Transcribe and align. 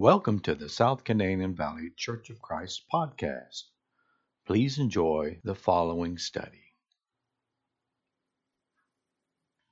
Welcome 0.00 0.38
to 0.42 0.54
the 0.54 0.68
South 0.68 1.02
Canadian 1.02 1.56
Valley 1.56 1.90
Church 1.96 2.30
of 2.30 2.40
Christ 2.40 2.84
podcast. 2.88 3.64
Please 4.46 4.78
enjoy 4.78 5.40
the 5.42 5.56
following 5.56 6.18
study. 6.18 6.72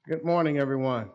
Good 0.08 0.24
morning, 0.24 0.58
everyone. 0.58 1.12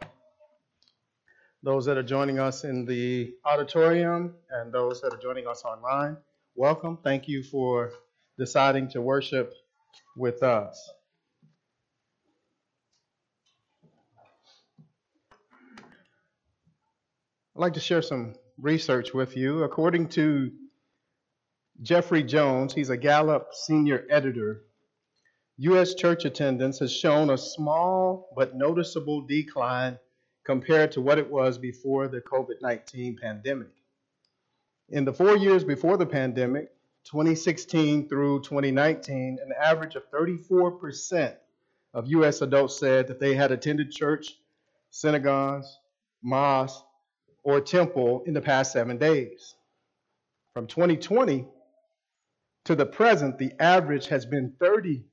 Those 1.62 1.84
that 1.88 1.97
are 1.97 2.04
joining 2.04 2.39
us 2.39 2.63
in 2.63 2.86
the 2.86 3.33
auditorium 3.44 4.35
and 4.49 4.71
those 4.71 5.01
that 5.01 5.13
are 5.13 5.21
joining 5.21 5.46
us 5.46 5.65
online, 5.65 6.15
welcome. 6.55 6.97
Thank 7.03 7.28
you 7.28 7.43
for 7.43 7.91
deciding 8.39 8.91
to 8.91 9.01
worship 9.01 9.53
with 10.15 10.41
us. 10.41 10.89
I'd 17.53 17.59
like 17.59 17.73
to 17.73 17.81
share 17.81 18.02
some 18.02 18.35
research 18.62 19.13
with 19.13 19.35
you. 19.35 19.63
According 19.63 20.09
to 20.09 20.51
Jeffrey 21.81 22.23
Jones, 22.23 22.73
he's 22.73 22.89
a 22.89 22.97
Gallup 22.97 23.49
senior 23.53 24.05
editor, 24.09 24.61
U.S. 25.57 25.93
church 25.93 26.25
attendance 26.25 26.79
has 26.79 26.91
shown 26.91 27.29
a 27.29 27.38
small 27.38 28.29
but 28.35 28.55
noticeable 28.55 29.21
decline 29.21 29.97
compared 30.43 30.91
to 30.93 31.02
what 31.02 31.19
it 31.19 31.29
was 31.29 31.57
before 31.57 32.07
the 32.07 32.21
COVID 32.21 32.61
19 32.61 33.17
pandemic. 33.21 33.69
In 34.89 35.05
the 35.05 35.13
four 35.13 35.38
years 35.38 35.63
before 35.63 35.97
the 35.97 36.05
pandemic, 36.05 36.69
2016 37.05 38.09
through 38.09 38.41
2019, 38.41 39.39
an 39.43 39.52
average 39.59 39.95
of 39.95 40.09
34% 40.11 41.35
of 41.93 42.07
U.S. 42.07 42.41
adults 42.41 42.80
said 42.80 43.07
that 43.07 43.19
they 43.19 43.33
had 43.35 43.52
attended 43.52 43.91
church, 43.91 44.38
synagogues, 44.89 45.80
mosques, 46.23 46.83
or 47.44 47.62
temple 47.62 48.23
in 48.26 48.34
the 48.34 48.41
past 48.41 48.72
seven 48.72 48.98
days. 48.98 49.55
From 50.54 50.68
2020 50.68 51.48
to 52.66 52.75
the 52.75 52.86
present, 52.86 53.38
the 53.38 53.53
average 53.59 54.08
has 54.08 54.25
been 54.25 54.53
30%, 54.59 55.03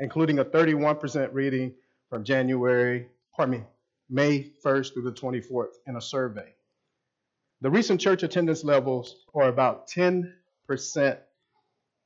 including 0.00 0.38
a 0.38 0.44
31% 0.44 1.28
reading 1.32 1.74
from 2.08 2.24
January, 2.24 3.08
pardon 3.36 3.60
me, 3.60 3.64
May 4.08 4.52
1st 4.64 4.94
through 4.94 5.02
the 5.02 5.12
24th 5.12 5.74
in 5.86 5.96
a 5.96 6.00
survey. 6.00 6.54
The 7.60 7.70
recent 7.70 8.00
church 8.00 8.22
attendance 8.22 8.62
levels 8.62 9.24
are 9.34 9.48
about 9.48 9.88
10% 9.88 10.32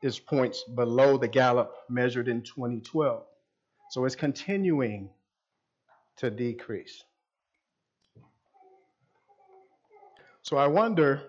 is 0.03 0.19
points 0.19 0.63
below 0.63 1.19
the 1.19 1.29
Gallup 1.29 1.75
measured 1.89 2.29
in 2.29 2.43
2012. 2.43 3.25
So 3.91 4.05
it's 4.05 4.15
continuing 4.15 5.11
to 6.19 6.31
decrease. 6.31 7.03
So 10.49 10.57
I 10.57 10.67
wonder, 10.67 11.21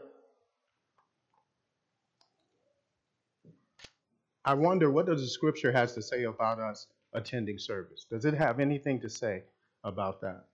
I 4.46 4.54
wonder 4.54 4.90
what 4.90 5.08
does 5.08 5.20
the 5.20 5.28
scripture 5.28 5.74
has 5.74 5.94
to 5.96 6.02
say 6.02 6.24
about 6.24 6.58
us 6.58 6.88
attending 7.12 7.60
service? 7.60 8.06
Does 8.10 8.24
it 8.24 8.34
have 8.34 8.62
anything 8.62 9.02
to 9.02 9.10
say 9.10 9.44
about 9.84 10.22
that? 10.22 10.46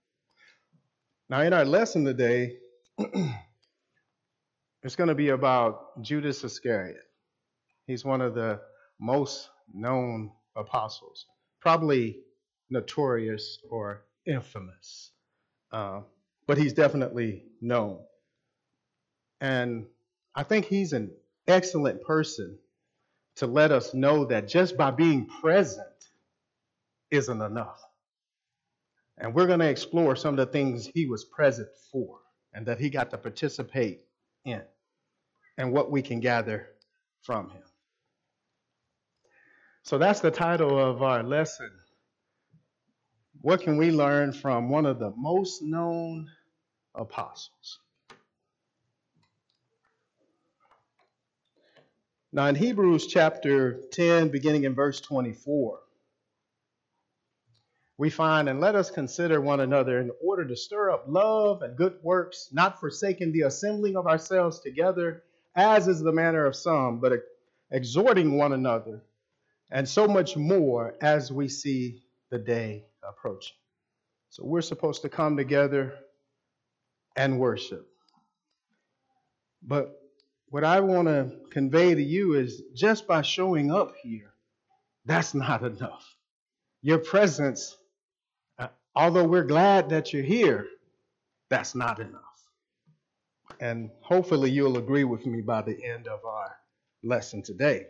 Now, 1.28 1.42
in 1.42 1.52
our 1.52 1.64
lesson 1.64 2.04
today, 2.04 2.56
it's 4.82 4.96
going 4.96 5.10
to 5.10 5.14
be 5.14 5.28
about 5.28 6.02
Judas 6.02 6.42
Iscariot. 6.42 7.04
He's 7.86 8.04
one 8.04 8.20
of 8.20 8.34
the 8.34 8.60
most 8.98 9.48
known 9.72 10.32
apostles, 10.56 11.26
probably 11.60 12.18
notorious 12.68 13.60
or 13.70 14.06
infamous, 14.26 15.12
uh, 15.70 16.00
but 16.48 16.58
he's 16.58 16.72
definitely 16.72 17.44
known. 17.60 18.00
And 19.40 19.86
I 20.34 20.42
think 20.42 20.66
he's 20.66 20.92
an 20.92 21.10
excellent 21.46 22.02
person 22.02 22.58
to 23.36 23.46
let 23.46 23.70
us 23.70 23.94
know 23.94 24.24
that 24.26 24.48
just 24.48 24.76
by 24.76 24.90
being 24.90 25.26
present 25.26 25.86
isn't 27.10 27.40
enough. 27.40 27.82
And 29.18 29.34
we're 29.34 29.46
going 29.46 29.60
to 29.60 29.68
explore 29.68 30.16
some 30.16 30.38
of 30.38 30.46
the 30.46 30.52
things 30.52 30.86
he 30.86 31.06
was 31.06 31.24
present 31.24 31.68
for 31.90 32.18
and 32.52 32.66
that 32.66 32.78
he 32.78 32.90
got 32.90 33.10
to 33.10 33.18
participate 33.18 34.00
in 34.44 34.62
and 35.58 35.72
what 35.72 35.90
we 35.90 36.02
can 36.02 36.20
gather 36.20 36.68
from 37.22 37.50
him. 37.50 37.62
So 39.82 39.98
that's 39.98 40.20
the 40.20 40.30
title 40.30 40.78
of 40.78 41.02
our 41.02 41.22
lesson. 41.22 41.70
What 43.42 43.62
can 43.62 43.76
we 43.76 43.90
learn 43.90 44.32
from 44.32 44.68
one 44.68 44.86
of 44.86 44.98
the 44.98 45.12
most 45.16 45.62
known 45.62 46.28
apostles? 46.94 47.78
Now, 52.36 52.48
in 52.48 52.54
Hebrews 52.54 53.06
chapter 53.06 53.80
10, 53.92 54.28
beginning 54.28 54.64
in 54.64 54.74
verse 54.74 55.00
24, 55.00 55.78
we 57.96 58.10
find, 58.10 58.50
and 58.50 58.60
let 58.60 58.74
us 58.74 58.90
consider 58.90 59.40
one 59.40 59.60
another 59.60 59.98
in 60.00 60.10
order 60.22 60.44
to 60.44 60.54
stir 60.54 60.90
up 60.90 61.06
love 61.08 61.62
and 61.62 61.78
good 61.78 61.94
works, 62.02 62.50
not 62.52 62.78
forsaking 62.78 63.32
the 63.32 63.46
assembling 63.46 63.96
of 63.96 64.06
ourselves 64.06 64.60
together, 64.60 65.22
as 65.54 65.88
is 65.88 66.02
the 66.02 66.12
manner 66.12 66.44
of 66.44 66.54
some, 66.54 67.00
but 67.00 67.12
exhorting 67.70 68.36
one 68.36 68.52
another, 68.52 69.00
and 69.70 69.88
so 69.88 70.06
much 70.06 70.36
more 70.36 70.94
as 71.00 71.32
we 71.32 71.48
see 71.48 72.02
the 72.28 72.38
day 72.38 72.84
approaching. 73.02 73.56
So 74.28 74.44
we're 74.44 74.60
supposed 74.60 75.00
to 75.00 75.08
come 75.08 75.38
together 75.38 75.94
and 77.16 77.40
worship. 77.40 77.88
But 79.62 80.02
what 80.56 80.64
I 80.64 80.80
want 80.80 81.06
to 81.06 81.32
convey 81.50 81.94
to 81.94 82.02
you 82.02 82.32
is 82.32 82.62
just 82.72 83.06
by 83.06 83.20
showing 83.20 83.70
up 83.70 83.92
here, 84.02 84.32
that's 85.04 85.34
not 85.34 85.62
enough. 85.62 86.16
Your 86.80 86.96
presence, 86.96 87.76
uh, 88.58 88.68
although 88.94 89.24
we're 89.24 89.44
glad 89.44 89.90
that 89.90 90.14
you're 90.14 90.22
here, 90.22 90.66
that's 91.50 91.74
not 91.74 92.00
enough. 92.00 92.22
And 93.60 93.90
hopefully 94.00 94.50
you'll 94.50 94.78
agree 94.78 95.04
with 95.04 95.26
me 95.26 95.42
by 95.42 95.60
the 95.60 95.76
end 95.84 96.08
of 96.08 96.24
our 96.24 96.56
lesson 97.02 97.42
today. 97.42 97.88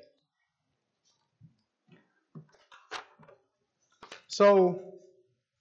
So, 4.27 4.83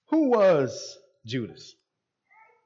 who 0.07 0.29
was 0.29 0.97
Judas? 1.23 1.75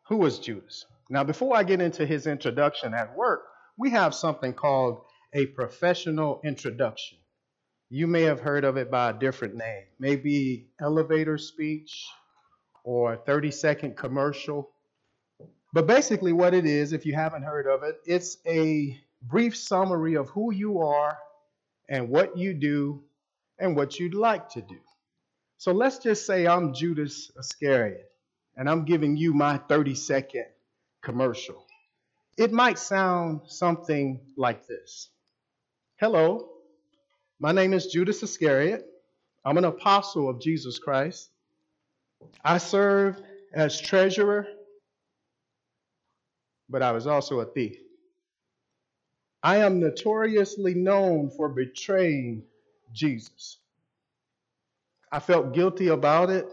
Who 0.07 0.15
was 0.15 0.39
Judas? 0.39 0.85
Now, 1.09 1.25
before 1.25 1.57
I 1.57 1.63
get 1.63 1.81
into 1.81 2.05
his 2.05 2.25
introduction 2.25 2.93
at 2.93 3.13
work, 3.17 3.41
we 3.79 3.89
have 3.91 4.13
something 4.13 4.53
called 4.53 5.01
a 5.33 5.45
professional 5.45 6.41
introduction. 6.43 7.17
You 7.89 8.07
may 8.07 8.23
have 8.23 8.41
heard 8.41 8.65
of 8.65 8.75
it 8.75 8.91
by 8.91 9.09
a 9.09 9.13
different 9.13 9.55
name, 9.55 9.85
maybe 9.97 10.67
elevator 10.81 11.37
speech 11.37 12.05
or 12.83 13.15
30 13.15 13.51
second 13.51 13.97
commercial. 13.97 14.69
But 15.71 15.87
basically, 15.87 16.33
what 16.33 16.53
it 16.53 16.65
is, 16.65 16.91
if 16.91 17.05
you 17.05 17.13
haven't 17.13 17.43
heard 17.43 17.67
of 17.67 17.83
it, 17.83 17.95
it's 18.05 18.37
a 18.45 18.99
brief 19.21 19.55
summary 19.55 20.15
of 20.15 20.29
who 20.29 20.51
you 20.53 20.79
are 20.79 21.17
and 21.87 22.09
what 22.09 22.37
you 22.37 22.53
do 22.53 23.01
and 23.59 23.77
what 23.77 23.97
you'd 23.97 24.13
like 24.13 24.49
to 24.49 24.61
do. 24.61 24.77
So 25.57 25.71
let's 25.71 25.99
just 25.99 26.25
say 26.25 26.47
I'm 26.47 26.73
Judas 26.73 27.31
Iscariot 27.39 28.11
and 28.57 28.69
I'm 28.69 28.83
giving 28.83 29.15
you 29.15 29.33
my 29.33 29.57
30 29.57 29.95
second 29.95 30.45
commercial. 31.01 31.65
It 32.39 32.53
might 32.53 32.79
sound 32.79 33.41
something 33.47 34.21
like 34.37 34.65
this 34.65 35.09
Hello, 35.97 36.47
my 37.37 37.51
name 37.51 37.73
is 37.73 37.87
Judas 37.87 38.23
Iscariot. 38.23 38.85
I'm 39.43 39.57
an 39.57 39.65
apostle 39.65 40.29
of 40.29 40.39
Jesus 40.39 40.79
Christ. 40.79 41.31
I 42.41 42.57
served 42.59 43.21
as 43.53 43.81
treasurer, 43.81 44.47
but 46.69 46.81
I 46.81 46.93
was 46.93 47.07
also 47.07 47.41
a 47.41 47.45
thief. 47.45 47.77
I 49.43 49.57
am 49.57 49.81
notoriously 49.81 50.73
known 50.73 51.31
for 51.31 51.49
betraying 51.49 52.43
Jesus. 52.93 53.57
I 55.11 55.19
felt 55.19 55.53
guilty 55.53 55.89
about 55.89 56.29
it, 56.29 56.47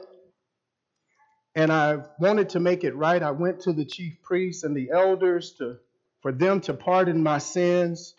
and 1.56 1.72
I 1.72 2.00
wanted 2.20 2.50
to 2.50 2.60
make 2.60 2.84
it 2.84 2.94
right. 2.94 3.22
I 3.22 3.30
went 3.30 3.60
to 3.60 3.72
the 3.72 3.86
chief 3.86 4.20
priests 4.22 4.62
and 4.62 4.76
the 4.76 4.90
elders 4.90 5.52
to, 5.52 5.78
for 6.20 6.30
them 6.30 6.60
to 6.60 6.74
pardon 6.74 7.22
my 7.22 7.38
sins, 7.38 8.14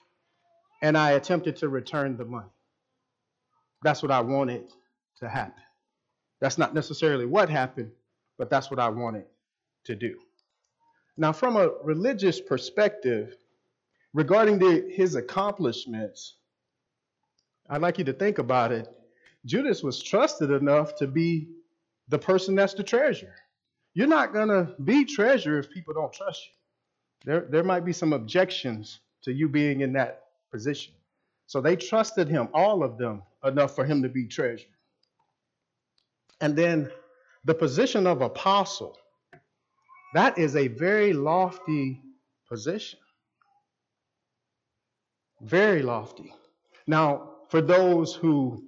and 0.81 0.97
I 0.97 1.11
attempted 1.11 1.57
to 1.57 1.69
return 1.69 2.17
the 2.17 2.25
money. 2.25 2.49
That's 3.83 4.01
what 4.01 4.11
I 4.11 4.21
wanted 4.21 4.63
to 5.19 5.29
happen. 5.29 5.61
That's 6.41 6.57
not 6.57 6.73
necessarily 6.73 7.27
what 7.27 7.47
happened, 7.49 7.91
but 8.39 8.49
that's 8.49 8.71
what 8.71 8.79
I 8.79 8.89
wanted 8.89 9.25
to 9.83 9.95
do. 9.95 10.17
Now, 11.15 11.31
from 11.31 11.57
a 11.57 11.69
religious 11.83 12.41
perspective, 12.41 13.35
regarding 14.13 14.57
the, 14.57 14.89
his 14.91 15.13
accomplishments, 15.13 16.35
I'd 17.69 17.81
like 17.81 17.99
you 17.99 18.03
to 18.05 18.13
think 18.13 18.39
about 18.39 18.71
it. 18.71 18.87
Judas 19.45 19.83
was 19.83 20.01
trusted 20.01 20.49
enough 20.49 20.95
to 20.95 21.07
be 21.07 21.49
the 22.09 22.19
person 22.19 22.55
that's 22.55 22.73
the 22.73 22.83
treasure. 22.83 23.35
You're 23.93 24.07
not 24.07 24.33
going 24.33 24.49
to 24.49 24.75
be 24.83 25.05
treasure 25.05 25.57
if 25.59 25.69
people 25.69 25.93
don't 25.93 26.13
trust 26.13 26.41
you. 26.45 27.31
There, 27.31 27.47
there 27.49 27.63
might 27.63 27.83
be 27.83 27.93
some 27.93 28.13
objections 28.13 28.99
to 29.23 29.33
you 29.33 29.49
being 29.49 29.81
in 29.81 29.93
that 29.93 30.23
position. 30.51 30.93
So 31.47 31.61
they 31.61 31.75
trusted 31.75 32.27
him, 32.27 32.49
all 32.53 32.83
of 32.83 32.97
them, 32.97 33.23
enough 33.43 33.75
for 33.75 33.85
him 33.85 34.01
to 34.03 34.09
be 34.09 34.27
treasure. 34.27 34.67
And 36.41 36.55
then 36.55 36.91
the 37.45 37.53
position 37.53 38.05
of 38.05 38.21
apostle, 38.21 38.97
that 40.13 40.37
is 40.37 40.55
a 40.55 40.67
very 40.67 41.13
lofty 41.13 42.01
position. 42.47 42.99
Very 45.41 45.81
lofty. 45.81 46.33
Now, 46.85 47.31
for 47.49 47.61
those 47.61 48.13
who 48.13 48.63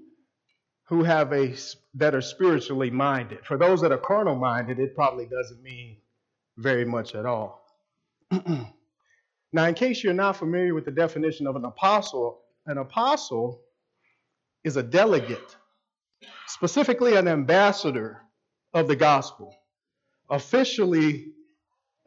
who 0.89 1.03
have 1.03 1.31
a 1.33 1.53
that 1.93 2.15
are 2.15 2.21
spiritually 2.21 2.89
minded, 2.89 3.45
for 3.45 3.57
those 3.57 3.79
that 3.81 3.91
are 3.91 3.97
carnal 3.97 4.35
minded, 4.35 4.79
it 4.79 4.95
probably 4.95 5.27
doesn't 5.27 5.61
mean 5.61 5.97
very 6.57 6.83
much 6.83 7.13
at 7.13 7.27
all. 7.27 7.63
now, 8.31 9.65
in 9.65 9.75
case 9.75 10.03
you're 10.03 10.15
not 10.15 10.35
familiar 10.35 10.73
with 10.73 10.85
the 10.85 10.91
definition 10.91 11.45
of 11.45 11.55
an 11.55 11.63
apostle, 11.63 12.41
an 12.65 12.79
apostle 12.79 13.61
is 14.63 14.77
a 14.77 14.83
delegate, 14.83 15.55
specifically 16.47 17.15
an 17.15 17.27
ambassador 17.27 18.23
of 18.73 18.87
the 18.87 18.95
gospel, 18.95 19.55
officially 20.31 21.33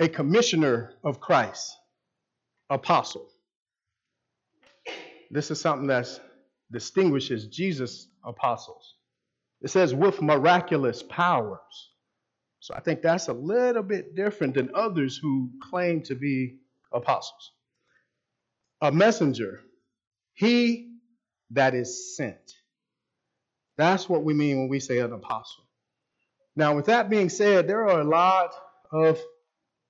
a 0.01 0.09
commissioner 0.09 0.95
of 1.05 1.21
Christ, 1.21 1.73
apostle. 2.69 3.29
This 5.31 5.53
is 5.53 5.61
something 5.61 5.87
that 5.87 6.21
distinguishes 6.73 7.47
Jesus' 7.47 8.09
apostles. 8.25 8.97
It 9.61 9.71
says, 9.71 9.95
with 9.95 10.21
miraculous 10.21 11.03
powers. 11.03 11.91
So 12.61 12.75
I 12.75 12.81
think 12.81 13.03
that's 13.03 13.29
a 13.29 13.33
little 13.33 13.83
bit 13.83 14.17
different 14.17 14.55
than 14.55 14.71
others 14.75 15.17
who 15.17 15.51
claim 15.71 16.03
to 16.05 16.15
be 16.15 16.59
apostles. 16.93 17.53
A 18.81 18.91
messenger, 18.91 19.61
he 20.35 20.97
that 21.51 21.75
is 21.75 22.17
sent. 22.17 22.55
That's 23.77 24.09
what 24.09 24.25
we 24.25 24.35
mean 24.35 24.59
when 24.59 24.69
we 24.69 24.81
say 24.81 24.99
an 24.99 25.13
apostle. 25.13 25.65
Now, 26.55 26.77
with 26.77 26.87
that 26.87 27.09
being 27.09 27.29
said, 27.29 27.67
there 27.67 27.89
are 27.89 28.01
a 28.01 28.05
lot 28.05 28.55
of 28.91 29.21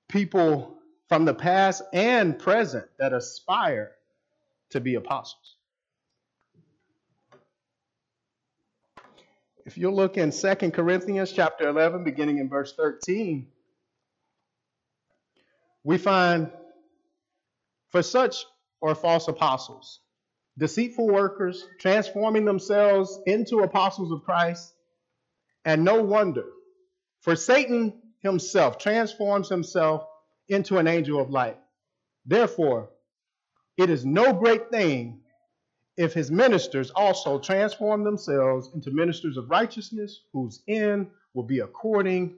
people 0.09 0.79
from 1.09 1.25
the 1.25 1.35
past 1.35 1.83
and 1.93 2.39
present 2.39 2.87
that 2.99 3.13
aspire 3.13 3.93
to 4.71 4.81
be 4.81 4.95
apostles. 4.95 5.57
If 9.65 9.79
you 9.79 9.91
look 9.91 10.17
in 10.17 10.33
2 10.33 10.55
Corinthians 10.73 11.31
chapter 11.33 11.69
11, 11.69 12.03
beginning 12.03 12.39
in 12.39 12.49
verse 12.49 12.75
13, 12.75 13.47
we 15.85 15.99
find 15.99 16.51
for 17.91 18.03
such 18.03 18.45
are 18.83 18.97
false 18.97 19.29
apostles, 19.29 20.01
deceitful 20.59 21.07
workers, 21.07 21.65
transforming 21.79 22.45
themselves 22.45 23.21
into 23.27 23.61
apostles 23.61 24.11
of 24.11 24.25
Christ, 24.25 24.75
and 25.65 25.85
no 25.85 26.03
wonder, 26.03 26.47
for 27.21 27.37
Satan 27.37 28.01
himself 28.21 28.79
transforms 28.79 29.49
himself 29.49 30.05
into 30.49 30.79
an 30.79 30.89
angel 30.89 31.21
of 31.21 31.31
light. 31.31 31.59
Therefore, 32.27 32.91
it 33.77 33.91
is 33.91 34.05
no 34.05 34.33
great 34.33 34.71
thing 34.71 35.21
if 35.97 36.15
his 36.15 36.31
ministers 36.31 36.91
also 36.91 37.39
transform 37.39 38.05
themselves 38.05 38.71
into 38.75 38.91
ministers 38.91 39.37
of 39.37 39.51
righteousness, 39.51 40.23
whose 40.33 40.63
end 40.67 41.09
will 41.35 41.43
be 41.43 41.61
according 41.61 42.37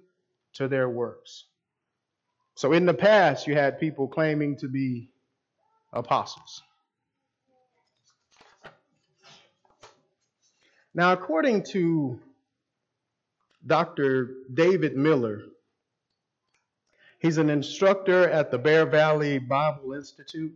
to 0.55 0.69
their 0.69 0.89
works. 0.89 1.45
So 2.57 2.73
in 2.73 2.87
the 2.87 2.95
past, 2.95 3.47
you 3.47 3.55
had 3.55 3.81
people 3.81 4.09
claiming 4.09 4.57
to 4.59 4.69
be 4.69 5.11
apostles. 5.93 6.63
Now, 10.95 11.13
according 11.13 11.65
to 11.73 12.21
Dr. 13.67 14.31
David 14.53 14.97
Miller, 14.97 15.43
he's 17.19 17.39
an 17.39 17.51
instructor 17.51 18.29
at 18.29 18.53
the 18.53 18.59
Bear 18.59 18.87
Valley 18.87 19.39
Bible 19.39 19.95
Institute. 19.95 20.55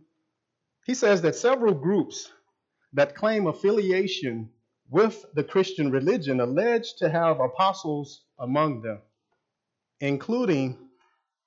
He 0.85 0.93
says 0.93 1.21
that 1.23 1.35
several 1.35 1.73
groups 1.73 2.31
that 2.93 3.15
claim 3.15 3.47
affiliation 3.47 4.49
with 4.89 5.25
the 5.35 5.43
Christian 5.43 5.91
religion 5.91 6.39
alleged 6.39 6.97
to 6.99 7.09
have 7.09 7.39
apostles 7.39 8.23
among 8.39 8.81
them, 8.81 9.01
including 9.99 10.77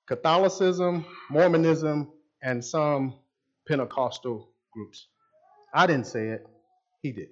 Catholicism, 0.07 1.05
Mormonism, 1.29 2.11
and 2.41 2.63
some 2.63 3.15
Pentecostal 3.67 4.49
groups. 4.71 5.07
I 5.73 5.87
didn't 5.87 6.07
say 6.07 6.27
it, 6.27 6.45
he 7.01 7.11
did. 7.11 7.29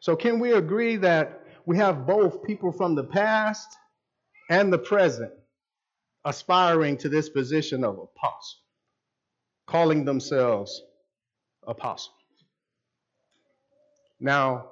So, 0.00 0.16
can 0.16 0.38
we 0.38 0.52
agree 0.52 0.96
that 0.96 1.40
we 1.66 1.76
have 1.78 2.06
both 2.06 2.44
people 2.44 2.72
from 2.72 2.94
the 2.94 3.04
past 3.04 3.76
and 4.50 4.72
the 4.72 4.78
present 4.78 5.32
aspiring 6.24 6.96
to 6.98 7.08
this 7.08 7.28
position 7.28 7.84
of 7.84 7.98
apostle, 7.98 8.60
calling 9.66 10.04
themselves 10.04 10.82
apostle? 11.66 12.13
Now, 14.24 14.70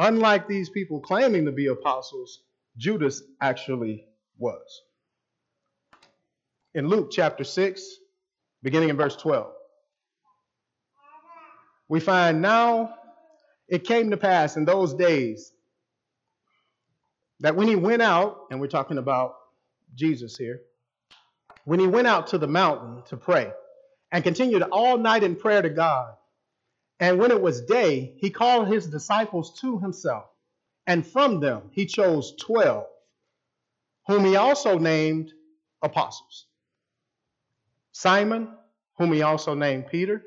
unlike 0.00 0.48
these 0.48 0.68
people 0.68 0.98
claiming 0.98 1.44
to 1.44 1.52
be 1.52 1.68
apostles, 1.68 2.40
Judas 2.76 3.22
actually 3.40 4.04
was. 4.36 4.82
In 6.74 6.88
Luke 6.88 7.12
chapter 7.12 7.44
6, 7.44 7.98
beginning 8.60 8.88
in 8.88 8.96
verse 8.96 9.14
12, 9.14 9.46
we 11.88 12.00
find 12.00 12.42
now 12.42 12.96
it 13.68 13.84
came 13.84 14.10
to 14.10 14.16
pass 14.16 14.56
in 14.56 14.64
those 14.64 14.92
days 14.92 15.52
that 17.38 17.54
when 17.54 17.68
he 17.68 17.76
went 17.76 18.02
out, 18.02 18.46
and 18.50 18.60
we're 18.60 18.66
talking 18.66 18.98
about 18.98 19.36
Jesus 19.94 20.36
here, 20.36 20.62
when 21.64 21.78
he 21.78 21.86
went 21.86 22.08
out 22.08 22.26
to 22.28 22.38
the 22.38 22.48
mountain 22.48 23.04
to 23.06 23.16
pray 23.16 23.52
and 24.10 24.24
continued 24.24 24.62
all 24.62 24.98
night 24.98 25.22
in 25.22 25.36
prayer 25.36 25.62
to 25.62 25.70
God, 25.70 26.14
and 27.02 27.18
when 27.18 27.32
it 27.32 27.42
was 27.42 27.62
day, 27.62 28.14
he 28.18 28.30
called 28.30 28.68
his 28.68 28.86
disciples 28.86 29.58
to 29.60 29.76
himself, 29.80 30.26
and 30.86 31.04
from 31.04 31.40
them 31.40 31.62
he 31.72 31.84
chose 31.84 32.32
twelve, 32.40 32.86
whom 34.06 34.24
he 34.24 34.36
also 34.36 34.78
named 34.78 35.32
apostles. 35.82 36.46
Simon, 37.90 38.48
whom 38.98 39.12
he 39.12 39.22
also 39.22 39.52
named 39.52 39.88
Peter, 39.90 40.22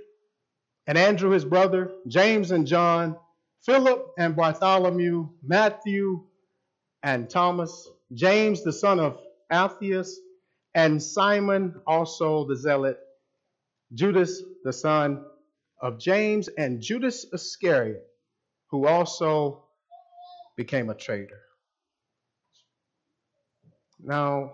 and 0.86 0.98
Andrew 0.98 1.30
his 1.30 1.46
brother, 1.46 1.94
James 2.08 2.52
and 2.52 2.68
John, 2.68 3.16
Philip 3.66 4.12
and 4.18 4.36
Bartholomew, 4.36 5.30
Matthew 5.42 6.26
and 7.02 7.30
Thomas, 7.30 7.90
James 8.14 8.66
the 8.66 8.74
son 8.74 9.00
of 9.00 9.18
Alphaeus, 9.50 10.20
and 10.74 11.02
Simon 11.02 11.80
also 11.88 12.46
the 12.46 12.58
zealot, 12.58 13.00
Judas 13.94 14.44
the 14.66 14.74
son 14.74 15.24
of 15.82 16.00
James, 16.00 16.48
and 16.48 16.82
Judas 16.82 17.26
Iscariot, 17.34 18.06
who 18.72 18.88
also 18.88 19.66
became 20.56 20.90
a 20.90 20.96
traitor. 20.96 21.42
Now, 24.00 24.54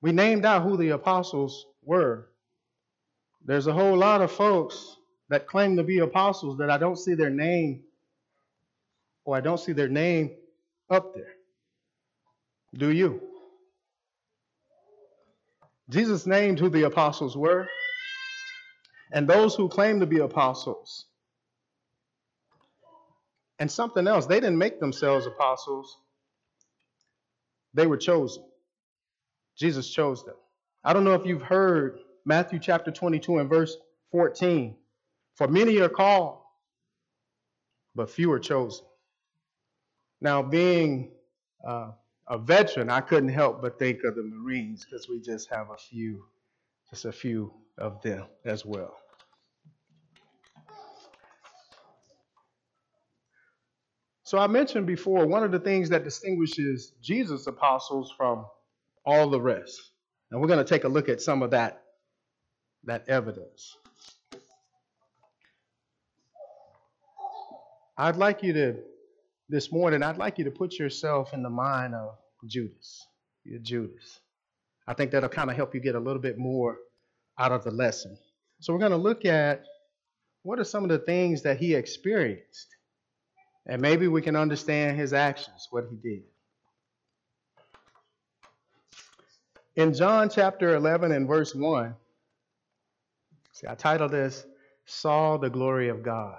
we 0.00 0.12
named 0.12 0.44
out 0.44 0.62
who 0.62 0.76
the 0.76 0.90
apostles 0.90 1.66
were. 1.82 2.28
There's 3.44 3.66
a 3.66 3.72
whole 3.72 3.96
lot 3.96 4.20
of 4.20 4.30
folks 4.30 4.96
that 5.28 5.46
claim 5.46 5.76
to 5.76 5.82
be 5.82 5.98
apostles 5.98 6.58
that 6.58 6.70
I 6.70 6.78
don't 6.78 6.98
see 6.98 7.14
their 7.14 7.30
name 7.30 7.82
or 9.24 9.36
I 9.36 9.40
don't 9.40 9.58
see 9.60 9.72
their 9.72 9.88
name 9.88 10.30
up 10.90 11.14
there. 11.14 11.34
Do 12.74 12.90
you? 12.90 13.20
Jesus 15.90 16.26
named 16.26 16.58
who 16.58 16.68
the 16.68 16.84
apostles 16.84 17.36
were 17.36 17.68
and 19.12 19.28
those 19.28 19.54
who 19.54 19.68
claim 19.68 20.00
to 20.00 20.06
be 20.06 20.18
apostles. 20.18 21.06
And 23.58 23.70
something 23.70 24.06
else, 24.06 24.26
they 24.26 24.40
didn't 24.40 24.58
make 24.58 24.78
themselves 24.80 25.26
apostles, 25.26 25.98
they 27.74 27.86
were 27.86 27.96
chosen. 27.96 28.44
Jesus 29.56 29.90
chose 29.90 30.24
them. 30.24 30.36
I 30.84 30.92
don't 30.92 31.04
know 31.04 31.14
if 31.14 31.26
you've 31.26 31.42
heard 31.42 31.98
Matthew 32.24 32.60
chapter 32.60 32.90
22 32.90 33.38
and 33.38 33.48
verse 33.48 33.76
14. 34.12 34.76
For 35.34 35.48
many 35.48 35.78
are 35.80 35.88
called, 35.88 36.38
but 37.94 38.10
few 38.10 38.30
are 38.32 38.38
chosen. 38.38 38.84
Now, 40.20 40.42
being 40.42 41.10
uh, 41.66 41.92
a 42.28 42.38
veteran, 42.38 42.90
I 42.90 43.00
couldn't 43.00 43.30
help 43.30 43.62
but 43.62 43.78
think 43.78 44.04
of 44.04 44.14
the 44.14 44.22
Marines 44.22 44.84
because 44.84 45.08
we 45.08 45.20
just 45.20 45.48
have 45.50 45.70
a 45.70 45.76
few, 45.76 46.24
just 46.90 47.04
a 47.04 47.12
few 47.12 47.52
of 47.78 48.02
them 48.02 48.26
as 48.44 48.64
well. 48.64 48.94
So 54.24 54.36
I 54.38 54.46
mentioned 54.46 54.86
before, 54.86 55.26
one 55.26 55.42
of 55.42 55.52
the 55.52 55.58
things 55.58 55.88
that 55.88 56.04
distinguishes 56.04 56.92
Jesus' 57.00 57.46
apostles 57.46 58.12
from 58.16 58.44
all 59.06 59.30
the 59.30 59.40
rest 59.40 59.80
And 60.30 60.40
we're 60.40 60.48
going 60.48 60.62
to 60.62 60.68
take 60.68 60.84
a 60.84 60.88
look 60.88 61.08
at 61.08 61.22
some 61.22 61.42
of 61.42 61.52
that, 61.52 61.82
that 62.84 63.08
evidence. 63.08 63.74
I'd 67.96 68.16
like 68.16 68.42
you 68.42 68.52
to, 68.52 68.76
this 69.48 69.72
morning, 69.72 70.02
I'd 70.02 70.18
like 70.18 70.38
you 70.38 70.44
to 70.44 70.50
put 70.50 70.78
yourself 70.78 71.32
in 71.32 71.42
the 71.42 71.50
mind 71.50 71.94
of 71.94 72.16
Judas. 72.46 73.06
You're 73.44 73.60
Judas. 73.60 74.20
I 74.86 74.94
think 74.94 75.10
that'll 75.10 75.30
kind 75.30 75.50
of 75.50 75.56
help 75.56 75.74
you 75.74 75.80
get 75.80 75.94
a 75.94 76.00
little 76.00 76.22
bit 76.22 76.38
more 76.38 76.76
out 77.38 77.52
of 77.52 77.64
the 77.64 77.70
lesson. 77.70 78.18
So 78.60 78.72
we're 78.72 78.80
going 78.80 78.92
to 78.92 78.96
look 78.98 79.24
at 79.24 79.64
what 80.42 80.58
are 80.58 80.64
some 80.64 80.82
of 80.82 80.90
the 80.90 80.98
things 80.98 81.42
that 81.42 81.58
he 81.58 81.74
experienced. 81.74 82.74
And 83.66 83.82
maybe 83.82 84.08
we 84.08 84.22
can 84.22 84.34
understand 84.34 84.98
his 84.98 85.12
actions, 85.12 85.68
what 85.70 85.86
he 85.90 85.96
did. 85.96 86.22
In 89.76 89.94
John 89.94 90.28
chapter 90.28 90.74
11 90.74 91.12
and 91.12 91.28
verse 91.28 91.54
1, 91.54 91.94
see, 93.52 93.66
I 93.68 93.74
titled 93.74 94.10
this, 94.10 94.44
Saw 94.86 95.36
the 95.36 95.50
Glory 95.50 95.88
of 95.88 96.02
God. 96.02 96.38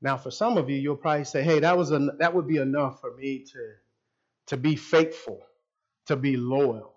Now, 0.00 0.16
for 0.16 0.30
some 0.30 0.56
of 0.56 0.68
you, 0.68 0.76
you'll 0.76 0.96
probably 0.96 1.24
say, 1.24 1.42
hey, 1.42 1.60
that, 1.60 1.76
was 1.76 1.92
a, 1.92 1.98
that 2.18 2.34
would 2.34 2.48
be 2.48 2.56
enough 2.56 3.00
for 3.00 3.14
me 3.14 3.44
to, 3.52 3.72
to 4.46 4.56
be 4.56 4.74
faithful, 4.74 5.40
to 6.06 6.16
be 6.16 6.36
loyal. 6.36 6.93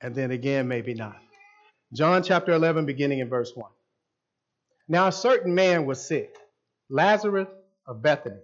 And 0.00 0.14
then 0.14 0.30
again, 0.30 0.68
maybe 0.68 0.94
not. 0.94 1.18
John 1.92 2.22
chapter 2.22 2.52
11, 2.52 2.86
beginning 2.86 3.18
in 3.18 3.28
verse 3.28 3.52
1. 3.54 3.70
Now, 4.88 5.08
a 5.08 5.12
certain 5.12 5.54
man 5.54 5.86
was 5.86 6.04
sick, 6.06 6.36
Lazarus 6.88 7.48
of 7.86 8.02
Bethany, 8.02 8.42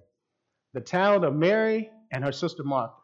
the 0.74 0.80
town 0.80 1.24
of 1.24 1.34
Mary 1.34 1.90
and 2.12 2.24
her 2.24 2.32
sister 2.32 2.62
Martha. 2.62 2.94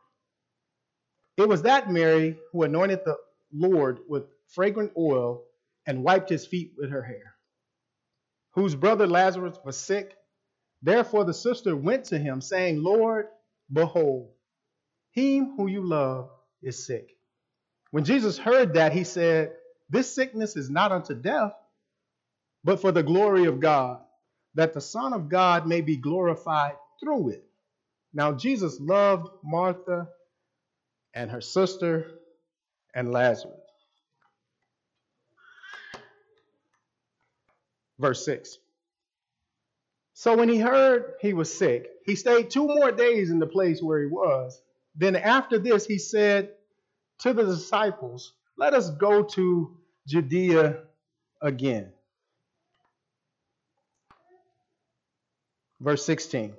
It 1.37 1.49
was 1.49 1.63
that 1.63 1.91
Mary 1.91 2.39
who 2.53 2.63
anointed 2.63 3.01
the 3.05 3.17
Lord 3.53 4.01
with 4.09 4.25
fragrant 4.49 4.93
oil 4.97 5.45
and 5.87 6.05
wiped 6.05 6.29
his 6.29 6.47
feet 6.47 6.73
with 6.77 6.91
her 6.91 7.03
hair, 7.03 7.35
whose 8.53 8.75
brother 8.75 9.07
Lazarus 9.07 9.59
was 9.65 9.77
sick. 9.77 10.15
Therefore, 10.83 11.25
the 11.25 11.35
sister 11.35 11.77
went 11.77 12.07
to 12.07 12.19
him, 12.19 12.41
saying, 12.41 12.83
Lord, 12.83 13.27
behold, 13.73 14.31
he 15.11 15.39
who 15.39 15.69
you 15.69 15.87
love 15.87 16.31
is 16.63 16.87
sick. 16.87 17.17
When 17.93 18.05
Jesus 18.05 18.39
heard 18.39 18.75
that, 18.75 18.93
he 18.93 19.05
said, 19.05 19.53
This 19.91 20.13
sickness 20.13 20.57
is 20.57 20.71
not 20.71 20.93
unto 20.93 21.15
death, 21.15 21.53
but 22.65 22.81
for 22.81 22.91
the 22.91 23.03
glory 23.03 23.45
of 23.45 23.61
God, 23.61 24.01
that 24.55 24.73
the 24.73 24.81
Son 24.81 25.13
of 25.13 25.29
God 25.29 25.67
may 25.67 25.83
be 25.83 25.97
glorified 25.97 26.75
through 27.01 27.31
it. 27.31 27.45
Now, 28.15 28.33
Jesus 28.33 28.81
loved 28.81 29.29
Martha 29.45 30.09
and 31.15 31.31
her 31.31 31.43
sister 31.43 32.07
and 32.95 33.13
Lazarus. 33.13 33.61
Verse 37.99 38.25
6. 38.25 38.59
So 40.15 40.37
when 40.37 40.49
he 40.49 40.59
heard 40.59 41.15
he 41.21 41.35
was 41.35 41.53
sick, 41.53 41.89
he 42.05 42.17
stayed 42.17 42.51
two 42.51 42.67
more 42.67 42.91
days 42.91 43.31
in 43.31 43.39
the 43.39 43.47
place 43.47 43.83
where 43.83 44.01
he 44.01 44.07
was. 44.07 44.61
Then 44.97 45.17
after 45.17 45.59
this, 45.59 45.87
he 45.87 45.99
said, 45.99 46.51
to 47.23 47.33
the 47.33 47.45
disciples, 47.45 48.35
Let 48.57 48.75
us 48.75 48.91
go 48.91 49.23
to 49.23 49.77
Judea 50.07 50.83
again. 51.41 51.93
Verse 55.81 56.05
16. 56.05 56.55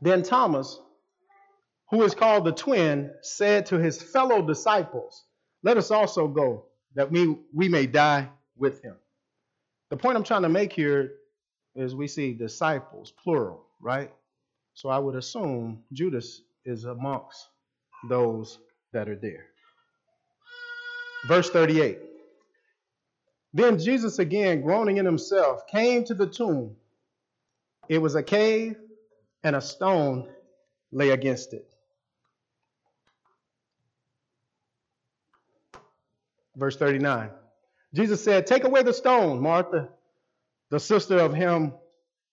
Then 0.00 0.22
Thomas, 0.22 0.80
who 1.90 2.02
is 2.02 2.14
called 2.14 2.44
the 2.44 2.52
twin, 2.52 3.10
said 3.22 3.66
to 3.66 3.78
his 3.78 4.00
fellow 4.00 4.46
disciples, 4.46 5.24
Let 5.62 5.76
us 5.76 5.90
also 5.90 6.26
go, 6.26 6.66
that 6.94 7.10
we, 7.10 7.36
we 7.52 7.68
may 7.68 7.86
die 7.86 8.28
with 8.56 8.82
him. 8.82 8.96
The 9.90 9.96
point 9.96 10.16
I'm 10.16 10.24
trying 10.24 10.42
to 10.42 10.48
make 10.48 10.72
here 10.72 11.12
is 11.74 11.94
we 11.94 12.06
see 12.06 12.32
disciples, 12.32 13.12
plural, 13.22 13.66
right? 13.80 14.12
So 14.74 14.88
I 14.88 14.98
would 14.98 15.16
assume 15.16 15.82
Judas 15.92 16.42
is 16.64 16.84
amongst 16.84 17.48
those 18.08 18.58
that 18.92 19.08
are 19.08 19.16
there. 19.16 19.46
Verse 21.26 21.50
38. 21.50 21.98
Then 23.52 23.78
Jesus, 23.78 24.18
again 24.18 24.62
groaning 24.62 24.96
in 24.96 25.04
himself, 25.04 25.66
came 25.66 26.04
to 26.04 26.14
the 26.14 26.26
tomb. 26.26 26.76
It 27.88 27.98
was 27.98 28.14
a 28.14 28.22
cave, 28.22 28.76
and 29.42 29.56
a 29.56 29.60
stone 29.60 30.28
lay 30.92 31.10
against 31.10 31.52
it. 31.52 31.66
Verse 36.56 36.76
39. 36.76 37.30
Jesus 37.94 38.22
said, 38.22 38.46
Take 38.46 38.64
away 38.64 38.82
the 38.82 38.92
stone. 38.92 39.40
Martha, 39.40 39.88
the 40.70 40.78
sister 40.78 41.18
of 41.18 41.34
him 41.34 41.72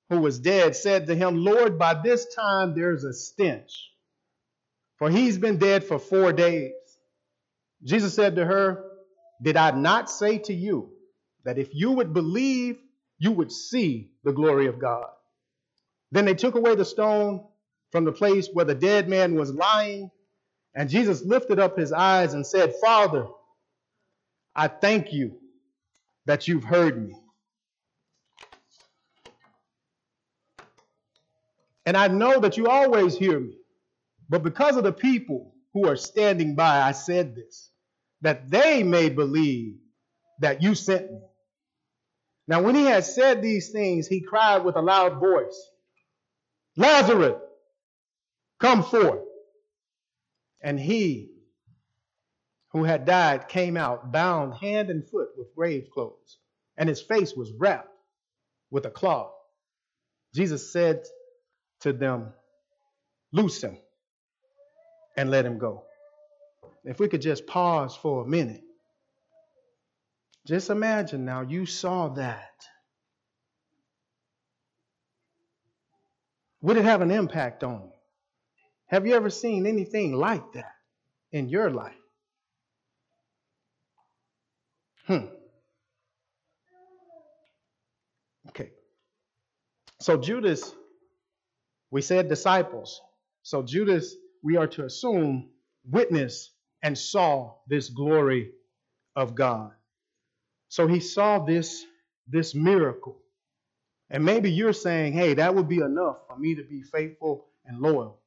who 0.09 0.19
was 0.19 0.39
dead, 0.39 0.75
said 0.75 1.07
to 1.07 1.15
him, 1.15 1.43
Lord, 1.43 1.79
by 1.79 1.95
this 1.95 2.27
time 2.35 2.75
there's 2.75 3.03
a 3.03 3.13
stench 3.13 3.91
for 4.97 5.09
he's 5.09 5.37
been 5.37 5.57
dead 5.57 5.83
for 5.83 5.99
four 5.99 6.33
days. 6.33 6.73
Jesus 7.83 8.13
said 8.13 8.35
to 8.35 8.45
her, 8.45 8.83
Did 9.41 9.57
I 9.57 9.71
not 9.71 10.09
say 10.09 10.39
to 10.39 10.53
you 10.53 10.91
that 11.45 11.57
if 11.57 11.73
you 11.73 11.91
would 11.91 12.13
believe, 12.13 12.77
you 13.19 13.31
would 13.31 13.51
see 13.51 14.11
the 14.23 14.33
glory 14.33 14.67
of 14.67 14.79
God? 14.79 15.07
Then 16.11 16.25
they 16.25 16.33
took 16.33 16.55
away 16.55 16.75
the 16.75 16.85
stone 16.85 17.45
from 17.91 18.05
the 18.05 18.11
place 18.11 18.49
where 18.51 18.65
the 18.65 18.75
dead 18.75 19.07
man 19.07 19.35
was 19.35 19.53
lying, 19.53 20.09
and 20.75 20.89
Jesus 20.89 21.23
lifted 21.23 21.59
up 21.59 21.77
his 21.77 21.91
eyes 21.91 22.33
and 22.33 22.45
said, 22.45 22.75
Father, 22.81 23.27
I 24.55 24.67
thank 24.67 25.13
you 25.13 25.37
that 26.25 26.47
you've 26.47 26.63
heard 26.63 27.07
me. 27.07 27.15
And 31.85 31.95
I 31.95 32.07
know 32.07 32.39
that 32.41 32.57
you 32.57 32.67
always 32.67 33.17
hear 33.17 33.39
me. 33.39 33.56
But 34.29 34.43
because 34.43 34.75
of 34.75 34.83
the 34.83 34.91
people 34.93 35.55
who 35.73 35.87
are 35.87 35.95
standing 35.95 36.55
by, 36.55 36.81
I 36.81 36.91
said 36.91 37.35
this, 37.35 37.71
that 38.21 38.49
they 38.49 38.83
may 38.83 39.09
believe 39.09 39.77
that 40.39 40.61
you 40.61 40.75
sent 40.75 41.11
me. 41.11 41.19
Now, 42.47 42.61
when 42.61 42.75
he 42.75 42.85
had 42.85 43.05
said 43.05 43.41
these 43.41 43.71
things, 43.71 44.07
he 44.07 44.21
cried 44.21 44.63
with 44.63 44.75
a 44.75 44.81
loud 44.81 45.19
voice, 45.19 45.71
Lazarus, 46.75 47.41
come 48.59 48.83
forth. 48.83 49.23
And 50.61 50.79
he 50.79 51.31
who 52.71 52.83
had 52.83 53.05
died 53.05 53.47
came 53.47 53.77
out, 53.77 54.11
bound 54.11 54.55
hand 54.55 54.89
and 54.89 55.07
foot 55.07 55.29
with 55.37 55.55
grave 55.55 55.87
clothes, 55.93 56.37
and 56.77 56.89
his 56.89 57.01
face 57.01 57.33
was 57.35 57.51
wrapped 57.57 57.89
with 58.71 58.85
a 58.85 58.89
cloth. 58.89 59.31
Jesus 60.33 60.71
said 60.71 61.03
to 61.81 61.93
them, 61.93 62.33
Loose 63.31 63.61
him 63.63 63.77
and 65.17 65.31
let 65.31 65.45
him 65.45 65.57
go. 65.57 65.83
If 66.85 66.99
we 66.99 67.09
could 67.09 67.21
just 67.21 67.47
pause 67.47 67.95
for 67.95 68.23
a 68.23 68.27
minute. 68.27 68.63
Just 70.45 70.69
imagine 70.69 71.25
now 71.25 71.41
you 71.41 71.65
saw 71.65 72.09
that. 72.09 72.65
Would 76.61 76.77
it 76.77 76.85
have 76.85 77.01
an 77.01 77.11
impact 77.11 77.63
on 77.63 77.81
you? 77.81 77.91
Have 78.87 79.05
you 79.05 79.15
ever 79.15 79.29
seen 79.29 79.67
anything 79.67 80.13
like 80.13 80.53
that 80.53 80.71
in 81.31 81.49
your 81.49 81.69
life? 81.69 81.93
Hmm. 85.05 85.25
Okay. 88.49 88.71
So 89.99 90.17
Judas, 90.17 90.73
we 91.91 92.01
said 92.01 92.29
disciples. 92.29 93.01
So 93.43 93.61
Judas 93.61 94.15
we 94.43 94.57
are 94.57 94.67
to 94.67 94.85
assume, 94.85 95.49
witness 95.89 96.51
and 96.83 96.97
saw 96.97 97.53
this 97.67 97.89
glory 97.89 98.51
of 99.15 99.35
God. 99.35 99.71
So 100.69 100.87
he 100.87 100.99
saw 100.99 101.39
this, 101.39 101.85
this 102.27 102.55
miracle. 102.55 103.17
And 104.09 104.23
maybe 104.23 104.51
you're 104.51 104.73
saying, 104.73 105.13
hey, 105.13 105.33
that 105.35 105.53
would 105.55 105.67
be 105.67 105.79
enough 105.79 106.17
for 106.27 106.37
me 106.37 106.55
to 106.55 106.63
be 106.63 106.81
faithful 106.81 107.47
and 107.65 107.79
loyal. 107.79 108.19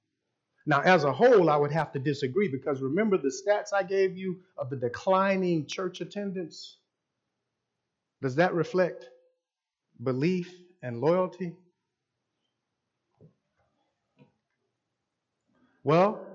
Now, 0.67 0.81
as 0.83 1.05
a 1.05 1.13
whole, 1.13 1.51
I 1.51 1.57
would 1.57 1.73
have 1.73 1.93
to 1.93 1.99
disagree 1.99 2.49
because 2.49 2.83
remember 2.83 3.19
the 3.19 3.29
stats 3.33 3.73
I 3.75 3.83
gave 3.83 4.17
you 4.17 4.41
of 4.59 4.71
the 4.71 4.77
declining 4.77 5.67
church 5.67 6.01
attendance? 6.01 6.79
Does 8.23 8.37
that 8.37 8.55
reflect 8.55 9.07
belief 10.03 10.55
and 10.83 11.01
loyalty? 11.01 11.55
Well, 15.83 16.27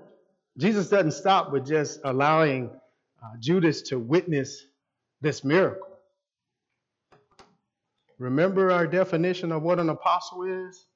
Jesus 0.58 0.88
doesn't 0.88 1.12
stop 1.12 1.52
with 1.52 1.66
just 1.66 2.00
allowing 2.04 2.70
uh, 3.22 3.36
Judas 3.38 3.82
to 3.82 3.98
witness 3.98 4.66
this 5.20 5.44
miracle. 5.44 5.86
Remember 8.18 8.70
our 8.70 8.86
definition 8.86 9.52
of 9.52 9.62
what 9.62 9.78
an 9.78 9.90
apostle 9.90 10.44
is? 10.44 10.86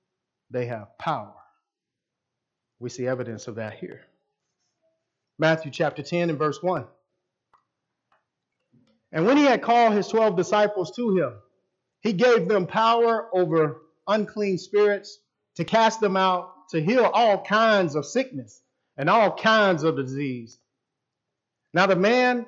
They 0.50 0.66
have 0.66 0.96
power. 0.98 1.34
We 2.78 2.88
see 2.88 3.06
evidence 3.06 3.46
of 3.46 3.56
that 3.56 3.74
here. 3.74 4.00
Matthew 5.38 5.70
chapter 5.70 6.02
10 6.02 6.30
and 6.30 6.38
verse 6.38 6.62
1. 6.62 6.84
And 9.12 9.26
when 9.26 9.36
he 9.36 9.44
had 9.44 9.62
called 9.62 9.92
his 9.92 10.08
12 10.08 10.36
disciples 10.36 10.92
to 10.96 11.16
him, 11.16 11.34
he 12.00 12.12
gave 12.12 12.48
them 12.48 12.66
power 12.66 13.28
over 13.34 13.82
unclean 14.06 14.58
spirits 14.58 15.18
to 15.56 15.64
cast 15.64 16.00
them 16.00 16.16
out, 16.16 16.52
to 16.70 16.82
heal 16.82 17.04
all 17.04 17.42
kinds 17.42 17.94
of 17.94 18.06
sickness 18.06 18.62
and 18.96 19.08
all 19.10 19.36
kinds 19.36 19.82
of 19.82 19.96
disease. 19.96 20.58
Now 21.72 21.86
the 21.86 21.96
man, 21.96 22.46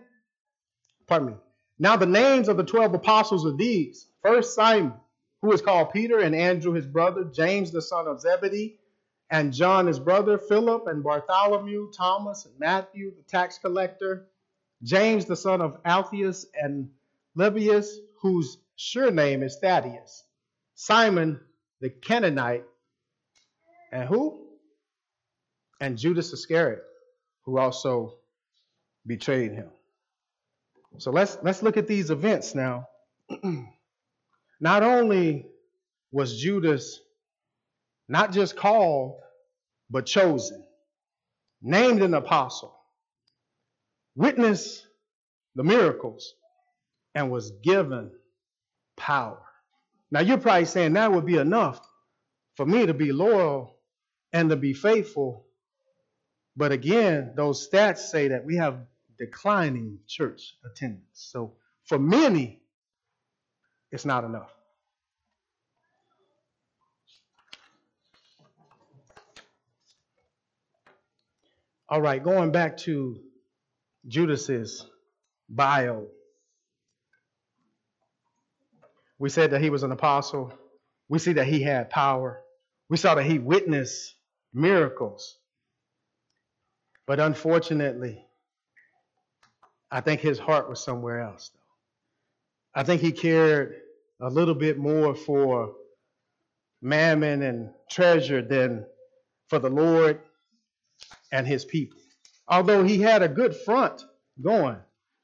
pardon 1.06 1.28
me, 1.28 1.34
now 1.78 1.96
the 1.96 2.06
names 2.06 2.48
of 2.48 2.56
the 2.56 2.64
12 2.64 2.94
apostles 2.94 3.46
are 3.46 3.56
these. 3.56 4.08
First 4.22 4.54
Simon, 4.54 4.94
who 5.40 5.52
is 5.52 5.62
called 5.62 5.92
Peter, 5.92 6.18
and 6.18 6.34
Andrew 6.34 6.72
his 6.72 6.86
brother, 6.86 7.24
James 7.24 7.72
the 7.72 7.82
son 7.82 8.06
of 8.06 8.20
Zebedee, 8.20 8.78
and 9.30 9.52
John 9.52 9.86
his 9.86 9.98
brother, 9.98 10.38
Philip 10.38 10.86
and 10.86 11.02
Bartholomew, 11.02 11.90
Thomas 11.92 12.44
and 12.44 12.54
Matthew 12.58 13.12
the 13.16 13.22
tax 13.22 13.58
collector, 13.58 14.28
James 14.82 15.24
the 15.24 15.36
son 15.36 15.60
of 15.60 15.78
Alphaeus 15.84 16.46
and 16.54 16.90
Lebbaeus, 17.36 17.96
whose 18.20 18.58
sure 18.76 19.10
name 19.10 19.42
is 19.42 19.56
Thaddeus, 19.56 20.24
Simon 20.74 21.40
the 21.80 21.90
Canaanite, 21.90 22.64
and 23.92 24.08
who? 24.08 24.40
And 25.80 25.98
Judas 25.98 26.32
Iscariot, 26.32 26.82
who 27.44 27.58
also 27.58 28.16
betrayed 29.06 29.52
him. 29.52 29.70
So 30.98 31.10
let's 31.10 31.38
let's 31.42 31.62
look 31.62 31.76
at 31.76 31.86
these 31.86 32.10
events 32.10 32.54
now. 32.54 32.88
not 34.60 34.82
only 34.82 35.46
was 36.10 36.38
Judas 36.38 37.00
not 38.08 38.32
just 38.32 38.56
called, 38.56 39.20
but 39.90 40.06
chosen, 40.06 40.64
named 41.62 42.02
an 42.02 42.14
apostle, 42.14 42.74
witnessed 44.14 44.86
the 45.54 45.64
miracles, 45.64 46.34
and 47.14 47.30
was 47.30 47.52
given 47.62 48.10
power. 48.96 49.40
Now 50.10 50.20
you're 50.20 50.38
probably 50.38 50.66
saying 50.66 50.92
that 50.94 51.12
would 51.12 51.26
be 51.26 51.38
enough 51.38 51.80
for 52.56 52.66
me 52.66 52.86
to 52.86 52.94
be 52.94 53.12
loyal 53.12 53.76
and 54.32 54.50
to 54.50 54.56
be 54.56 54.74
faithful. 54.74 55.46
But 56.56 56.72
again, 56.72 57.32
those 57.36 57.68
stats 57.68 57.98
say 57.98 58.28
that 58.28 58.44
we 58.44 58.56
have 58.56 58.78
declining 59.18 59.98
church 60.06 60.56
attendance. 60.64 61.06
So 61.12 61.54
for 61.84 61.98
many, 61.98 62.60
it's 63.90 64.04
not 64.04 64.24
enough. 64.24 64.50
All 71.88 72.00
right, 72.00 72.22
going 72.22 72.52
back 72.52 72.78
to 72.78 73.20
Judas's 74.08 74.86
bio. 75.48 76.06
We 79.18 79.28
said 79.28 79.50
that 79.50 79.60
he 79.60 79.70
was 79.70 79.82
an 79.82 79.92
apostle. 79.92 80.52
We 81.08 81.18
see 81.18 81.34
that 81.34 81.46
he 81.46 81.62
had 81.62 81.90
power. 81.90 82.40
We 82.88 82.96
saw 82.96 83.14
that 83.14 83.24
he 83.24 83.38
witnessed 83.38 84.14
miracles. 84.54 85.38
But 87.06 87.20
unfortunately, 87.20 88.24
I 89.90 90.00
think 90.00 90.20
his 90.20 90.38
heart 90.38 90.68
was 90.68 90.82
somewhere 90.82 91.20
else, 91.20 91.50
though. 91.52 92.80
I 92.80 92.84
think 92.84 93.02
he 93.02 93.12
cared 93.12 93.76
a 94.20 94.30
little 94.30 94.54
bit 94.54 94.78
more 94.78 95.14
for 95.14 95.74
mammon 96.80 97.42
and 97.42 97.70
treasure 97.90 98.40
than 98.40 98.86
for 99.48 99.58
the 99.58 99.68
Lord 99.68 100.20
and 101.30 101.46
his 101.46 101.64
people. 101.64 101.98
Although 102.48 102.84
he 102.84 102.98
had 102.98 103.22
a 103.22 103.28
good 103.28 103.54
front 103.54 104.04
going, 104.40 104.78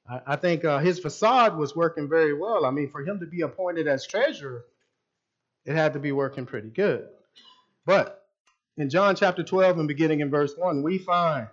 I, 0.08 0.20
I 0.26 0.36
think 0.36 0.64
uh, 0.64 0.78
his 0.78 0.98
facade 0.98 1.56
was 1.56 1.74
working 1.74 2.08
very 2.08 2.34
well. 2.34 2.64
I 2.64 2.70
mean, 2.70 2.90
for 2.90 3.02
him 3.02 3.20
to 3.20 3.26
be 3.26 3.42
appointed 3.42 3.88
as 3.88 4.06
treasurer, 4.06 4.64
it 5.64 5.74
had 5.74 5.94
to 5.94 5.98
be 5.98 6.12
working 6.12 6.46
pretty 6.46 6.68
good. 6.68 7.08
But 7.86 8.17
in 8.78 8.88
John 8.88 9.16
chapter 9.16 9.42
12 9.42 9.78
and 9.78 9.88
beginning 9.88 10.20
in 10.20 10.30
verse 10.30 10.54
1, 10.56 10.82
we 10.82 10.98
find 10.98 11.48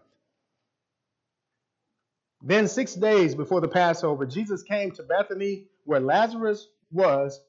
then, 2.45 2.67
six 2.67 2.93
days 2.93 3.33
before 3.33 3.59
the 3.59 3.67
Passover, 3.67 4.27
Jesus 4.27 4.61
came 4.61 4.91
to 4.91 5.03
Bethany 5.03 5.65
where 5.83 5.99
Lazarus 5.99 6.67
was, 6.91 7.41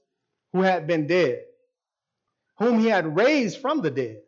who 0.54 0.62
had 0.62 0.86
been 0.86 1.06
dead, 1.06 1.42
whom 2.58 2.78
he 2.78 2.86
had 2.86 3.14
raised 3.14 3.60
from 3.60 3.82
the 3.82 3.90
dead. 3.90 4.22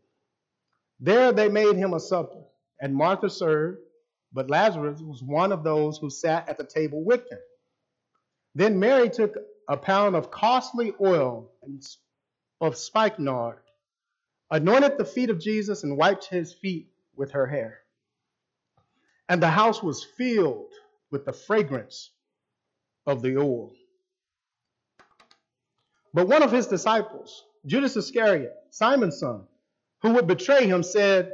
There 1.00 1.32
they 1.32 1.48
made 1.48 1.76
him 1.76 1.94
a 1.94 2.00
supper, 2.00 2.42
and 2.82 2.94
Martha 2.94 3.30
served, 3.30 3.78
but 4.30 4.50
Lazarus 4.50 5.00
was 5.00 5.22
one 5.22 5.52
of 5.52 5.64
those 5.64 5.96
who 5.96 6.10
sat 6.10 6.50
at 6.50 6.58
the 6.58 6.64
table 6.64 7.02
with 7.02 7.20
him. 7.30 7.38
Then 8.54 8.78
Mary 8.78 9.08
took 9.08 9.36
a 9.68 9.76
pound 9.78 10.16
of 10.16 10.30
costly 10.30 10.92
oil 11.00 11.50
of 12.60 12.76
spikenard, 12.76 13.58
anointed 14.50 14.98
the 14.98 15.04
feet 15.04 15.30
of 15.30 15.40
Jesus, 15.40 15.84
and 15.84 15.96
wiped 15.96 16.26
his 16.26 16.52
feet 16.52 16.90
with 17.16 17.32
her 17.32 17.46
hair 17.46 17.80
and 19.28 19.42
the 19.42 19.50
house 19.50 19.82
was 19.82 20.02
filled 20.02 20.72
with 21.10 21.24
the 21.24 21.32
fragrance 21.32 22.10
of 23.06 23.22
the 23.22 23.36
oil. 23.36 23.72
But 26.14 26.28
one 26.28 26.42
of 26.42 26.50
his 26.50 26.66
disciples, 26.66 27.44
Judas 27.66 27.96
Iscariot, 27.96 28.54
Simon's 28.70 29.18
son, 29.18 29.42
who 30.00 30.12
would 30.14 30.26
betray 30.26 30.66
him, 30.66 30.82
said, 30.82 31.32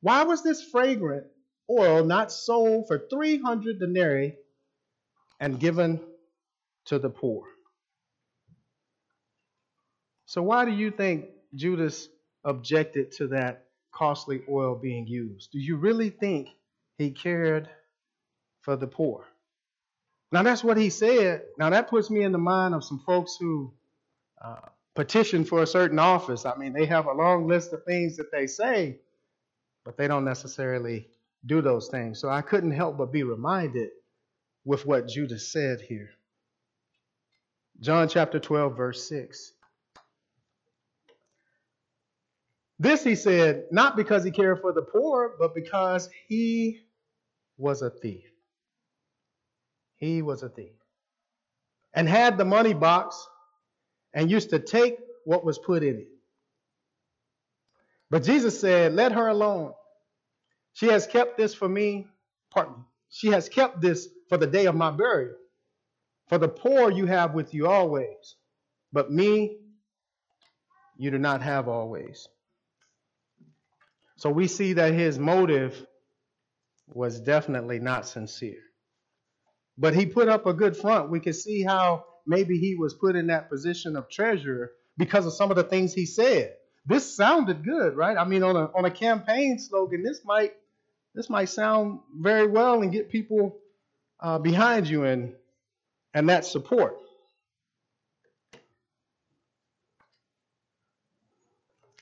Why 0.00 0.22
was 0.22 0.42
this 0.42 0.62
fragrant 0.62 1.26
oil 1.70 2.04
not 2.04 2.32
sold 2.32 2.88
for 2.88 3.06
300 3.10 3.78
denarii 3.78 4.36
and 5.38 5.60
given 5.60 6.00
to 6.86 6.98
the 6.98 7.10
poor? 7.10 7.44
So, 10.26 10.42
why 10.42 10.64
do 10.64 10.70
you 10.70 10.90
think 10.90 11.26
Judas 11.54 12.08
objected 12.44 13.12
to 13.12 13.28
that 13.28 13.66
costly 13.92 14.42
oil 14.48 14.74
being 14.74 15.06
used? 15.06 15.50
Do 15.52 15.58
you 15.58 15.76
really 15.76 16.10
think 16.10 16.48
he 17.00 17.10
cared 17.10 17.68
for 18.60 18.76
the 18.76 18.86
poor. 18.86 19.24
Now, 20.32 20.42
that's 20.42 20.62
what 20.62 20.76
he 20.76 20.90
said. 20.90 21.42
Now, 21.58 21.70
that 21.70 21.88
puts 21.88 22.10
me 22.10 22.22
in 22.22 22.32
the 22.32 22.38
mind 22.38 22.74
of 22.74 22.84
some 22.84 23.00
folks 23.00 23.36
who 23.40 23.72
uh, 24.44 24.68
petition 24.94 25.44
for 25.44 25.62
a 25.62 25.66
certain 25.66 25.98
office. 25.98 26.44
I 26.44 26.56
mean, 26.56 26.72
they 26.72 26.86
have 26.86 27.06
a 27.06 27.12
long 27.12 27.48
list 27.48 27.72
of 27.72 27.84
things 27.84 28.16
that 28.18 28.30
they 28.30 28.46
say, 28.46 28.98
but 29.84 29.96
they 29.96 30.08
don't 30.08 30.24
necessarily 30.24 31.08
do 31.46 31.62
those 31.62 31.88
things. 31.88 32.20
So 32.20 32.28
I 32.28 32.42
couldn't 32.42 32.72
help 32.72 32.98
but 32.98 33.12
be 33.12 33.22
reminded 33.22 33.90
with 34.64 34.84
what 34.84 35.08
Judas 35.08 35.50
said 35.50 35.80
here. 35.80 36.10
John 37.80 38.08
chapter 38.08 38.38
12, 38.38 38.76
verse 38.76 39.08
6. 39.08 39.52
This 42.80 43.04
he 43.04 43.14
said, 43.14 43.64
not 43.70 43.94
because 43.94 44.24
he 44.24 44.30
cared 44.30 44.62
for 44.62 44.72
the 44.72 44.80
poor, 44.80 45.34
but 45.38 45.54
because 45.54 46.08
he 46.28 46.80
was 47.58 47.82
a 47.82 47.90
thief. 47.90 48.24
He 49.96 50.22
was 50.22 50.42
a 50.42 50.48
thief. 50.48 50.72
And 51.92 52.08
had 52.08 52.38
the 52.38 52.46
money 52.46 52.72
box 52.72 53.28
and 54.14 54.30
used 54.30 54.48
to 54.50 54.58
take 54.58 54.98
what 55.26 55.44
was 55.44 55.58
put 55.58 55.82
in 55.82 55.96
it. 55.96 56.08
But 58.08 58.24
Jesus 58.24 58.58
said, 58.58 58.94
Let 58.94 59.12
her 59.12 59.28
alone. 59.28 59.74
She 60.72 60.86
has 60.86 61.06
kept 61.06 61.36
this 61.36 61.52
for 61.52 61.68
me. 61.68 62.06
Pardon 62.50 62.76
me. 62.78 62.84
She 63.10 63.28
has 63.28 63.50
kept 63.50 63.82
this 63.82 64.08
for 64.30 64.38
the 64.38 64.46
day 64.46 64.64
of 64.64 64.74
my 64.74 64.90
burial. 64.90 65.34
For 66.28 66.38
the 66.38 66.48
poor 66.48 66.90
you 66.90 67.04
have 67.04 67.34
with 67.34 67.52
you 67.52 67.66
always, 67.66 68.36
but 68.90 69.12
me 69.12 69.58
you 70.96 71.10
do 71.10 71.18
not 71.18 71.42
have 71.42 71.68
always. 71.68 72.26
So 74.20 74.28
we 74.28 74.48
see 74.48 74.74
that 74.74 74.92
his 74.92 75.18
motive 75.18 75.86
was 76.88 77.20
definitely 77.20 77.78
not 77.78 78.06
sincere. 78.06 78.60
But 79.78 79.94
he 79.94 80.04
put 80.04 80.28
up 80.28 80.44
a 80.44 80.52
good 80.52 80.76
front. 80.76 81.08
We 81.08 81.20
could 81.20 81.36
see 81.36 81.62
how 81.62 82.04
maybe 82.26 82.58
he 82.58 82.74
was 82.74 82.92
put 82.92 83.16
in 83.16 83.28
that 83.28 83.48
position 83.48 83.96
of 83.96 84.10
treasurer 84.10 84.72
because 84.98 85.24
of 85.24 85.32
some 85.32 85.50
of 85.50 85.56
the 85.56 85.62
things 85.62 85.94
he 85.94 86.04
said. 86.04 86.52
This 86.84 87.16
sounded 87.16 87.64
good, 87.64 87.96
right? 87.96 88.14
I 88.14 88.26
mean, 88.26 88.42
on 88.42 88.56
a 88.56 88.70
on 88.76 88.84
a 88.84 88.90
campaign 88.90 89.58
slogan, 89.58 90.02
this 90.02 90.20
might 90.22 90.52
this 91.14 91.30
might 91.30 91.48
sound 91.48 92.00
very 92.14 92.46
well 92.46 92.82
and 92.82 92.92
get 92.92 93.08
people 93.08 93.56
uh, 94.20 94.38
behind 94.38 94.86
you 94.86 95.04
and 95.04 95.32
and 96.12 96.28
that 96.28 96.44
support. 96.44 96.94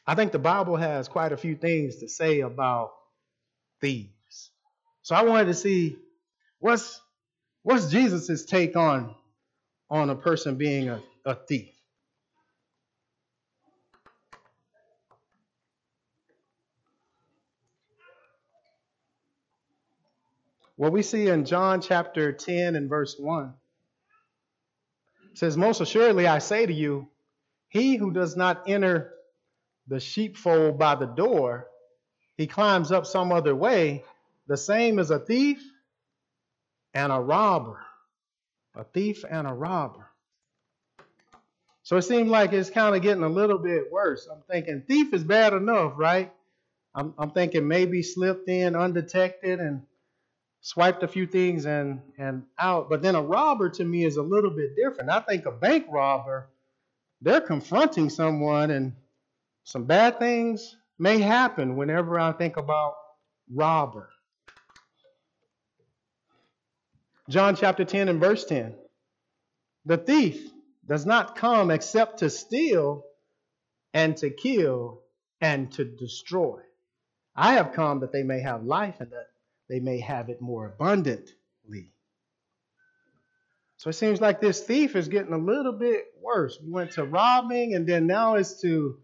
I 0.08 0.14
think 0.14 0.32
the 0.32 0.38
Bible 0.38 0.76
has 0.76 1.06
quite 1.06 1.32
a 1.32 1.36
few 1.36 1.54
things 1.54 1.96
to 1.96 2.08
say 2.08 2.40
about 2.40 2.92
thieves. 3.82 4.50
So 5.02 5.14
I 5.14 5.22
wanted 5.22 5.48
to 5.48 5.54
see 5.54 5.98
what's 6.60 6.98
what's 7.62 7.90
Jesus' 7.90 8.46
take 8.46 8.74
on 8.74 9.14
on 9.90 10.08
a 10.08 10.14
person 10.14 10.54
being 10.54 10.88
a, 10.88 11.02
a 11.26 11.34
thief. 11.34 11.68
What 20.76 20.92
we 20.92 21.02
see 21.02 21.26
in 21.26 21.44
John 21.44 21.82
chapter 21.82 22.32
10 22.32 22.76
and 22.76 22.88
verse 22.88 23.14
1 23.18 23.52
says, 25.34 25.54
Most 25.58 25.82
assuredly 25.82 26.26
I 26.26 26.38
say 26.38 26.64
to 26.64 26.72
you, 26.72 27.08
he 27.68 27.96
who 27.96 28.10
does 28.10 28.38
not 28.38 28.70
enter 28.70 29.12
the 29.88 30.00
sheepfold 30.00 30.78
by 30.78 30.94
the 30.94 31.06
door, 31.06 31.66
he 32.36 32.46
climbs 32.46 32.92
up 32.92 33.06
some 33.06 33.32
other 33.32 33.54
way, 33.54 34.04
the 34.46 34.56
same 34.56 34.98
as 34.98 35.10
a 35.10 35.18
thief 35.18 35.62
and 36.94 37.12
a 37.12 37.18
robber. 37.18 37.80
A 38.74 38.84
thief 38.84 39.24
and 39.28 39.46
a 39.46 39.52
robber. 39.52 40.06
So 41.82 41.96
it 41.96 42.02
seems 42.02 42.30
like 42.30 42.52
it's 42.52 42.70
kind 42.70 42.94
of 42.94 43.02
getting 43.02 43.24
a 43.24 43.28
little 43.28 43.58
bit 43.58 43.90
worse. 43.90 44.28
I'm 44.30 44.42
thinking 44.48 44.82
thief 44.86 45.12
is 45.14 45.24
bad 45.24 45.52
enough, 45.52 45.94
right? 45.96 46.30
I'm, 46.94 47.14
I'm 47.18 47.30
thinking 47.30 47.66
maybe 47.66 48.02
slipped 48.02 48.48
in 48.48 48.76
undetected 48.76 49.58
and 49.58 49.82
swiped 50.60 51.02
a 51.02 51.08
few 51.08 51.26
things 51.26 51.64
and, 51.64 52.02
and 52.18 52.44
out. 52.58 52.90
But 52.90 53.02
then 53.02 53.14
a 53.14 53.22
robber 53.22 53.70
to 53.70 53.84
me 53.84 54.04
is 54.04 54.16
a 54.16 54.22
little 54.22 54.50
bit 54.50 54.76
different. 54.76 55.10
I 55.10 55.20
think 55.20 55.46
a 55.46 55.50
bank 55.50 55.86
robber, 55.88 56.48
they're 57.22 57.40
confronting 57.40 58.10
someone 58.10 58.70
and 58.70 58.92
some 59.68 59.84
bad 59.84 60.18
things 60.18 60.74
may 60.98 61.18
happen 61.18 61.76
whenever 61.76 62.18
I 62.18 62.32
think 62.32 62.56
about 62.56 62.94
robber. 63.52 64.08
John 67.28 67.54
chapter 67.54 67.84
10 67.84 68.08
and 68.08 68.18
verse 68.18 68.46
10. 68.46 68.74
The 69.84 69.98
thief 69.98 70.50
does 70.86 71.04
not 71.04 71.36
come 71.36 71.70
except 71.70 72.20
to 72.20 72.30
steal 72.30 73.04
and 73.92 74.16
to 74.16 74.30
kill 74.30 75.02
and 75.42 75.70
to 75.72 75.84
destroy. 75.84 76.60
I 77.36 77.52
have 77.52 77.74
come 77.74 78.00
that 78.00 78.10
they 78.10 78.22
may 78.22 78.40
have 78.40 78.64
life 78.64 79.00
and 79.00 79.10
that 79.10 79.26
they 79.68 79.80
may 79.80 80.00
have 80.00 80.30
it 80.30 80.40
more 80.40 80.64
abundantly. 80.64 81.92
So 83.76 83.90
it 83.90 83.96
seems 83.96 84.18
like 84.18 84.40
this 84.40 84.62
thief 84.62 84.96
is 84.96 85.08
getting 85.08 85.34
a 85.34 85.38
little 85.38 85.74
bit 85.74 86.06
worse. 86.22 86.58
We 86.58 86.70
went 86.70 86.92
to 86.92 87.04
robbing 87.04 87.74
and 87.74 87.86
then 87.86 88.06
now 88.06 88.36
it's 88.36 88.62
to 88.62 88.98